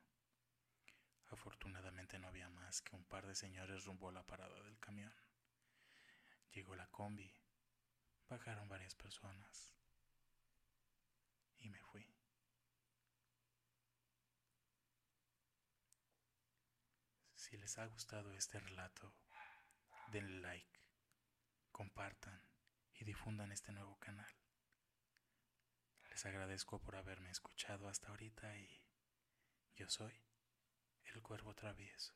Afortunadamente 1.28 2.18
no 2.18 2.28
había 2.28 2.50
más 2.50 2.82
que 2.82 2.96
un 2.96 3.06
par 3.06 3.28
de 3.28 3.36
señores 3.36 3.86
rumbo 3.86 4.10
a 4.10 4.14
la 4.14 4.26
parada 4.26 4.64
del 4.64 4.80
camión. 4.80 5.14
Llegó 6.54 6.76
la 6.76 6.88
combi, 6.88 7.32
bajaron 8.28 8.68
varias 8.68 8.96
personas 8.96 9.76
y 11.58 11.70
me 11.70 11.82
fui. 11.84 12.17
Si 17.50 17.56
les 17.56 17.78
ha 17.78 17.86
gustado 17.86 18.34
este 18.34 18.60
relato, 18.60 19.16
denle 20.12 20.42
like, 20.42 20.82
compartan 21.72 22.44
y 22.94 23.06
difundan 23.06 23.54
este 23.54 23.72
nuevo 23.72 23.98
canal. 24.00 24.30
Les 26.10 26.26
agradezco 26.26 26.82
por 26.82 26.98
haberme 26.98 27.30
escuchado 27.30 27.88
hasta 27.88 28.10
ahorita 28.10 28.58
y 28.58 28.84
yo 29.76 29.88
soy 29.88 30.22
el 31.06 31.22
cuervo 31.22 31.56
travieso. 31.56 32.14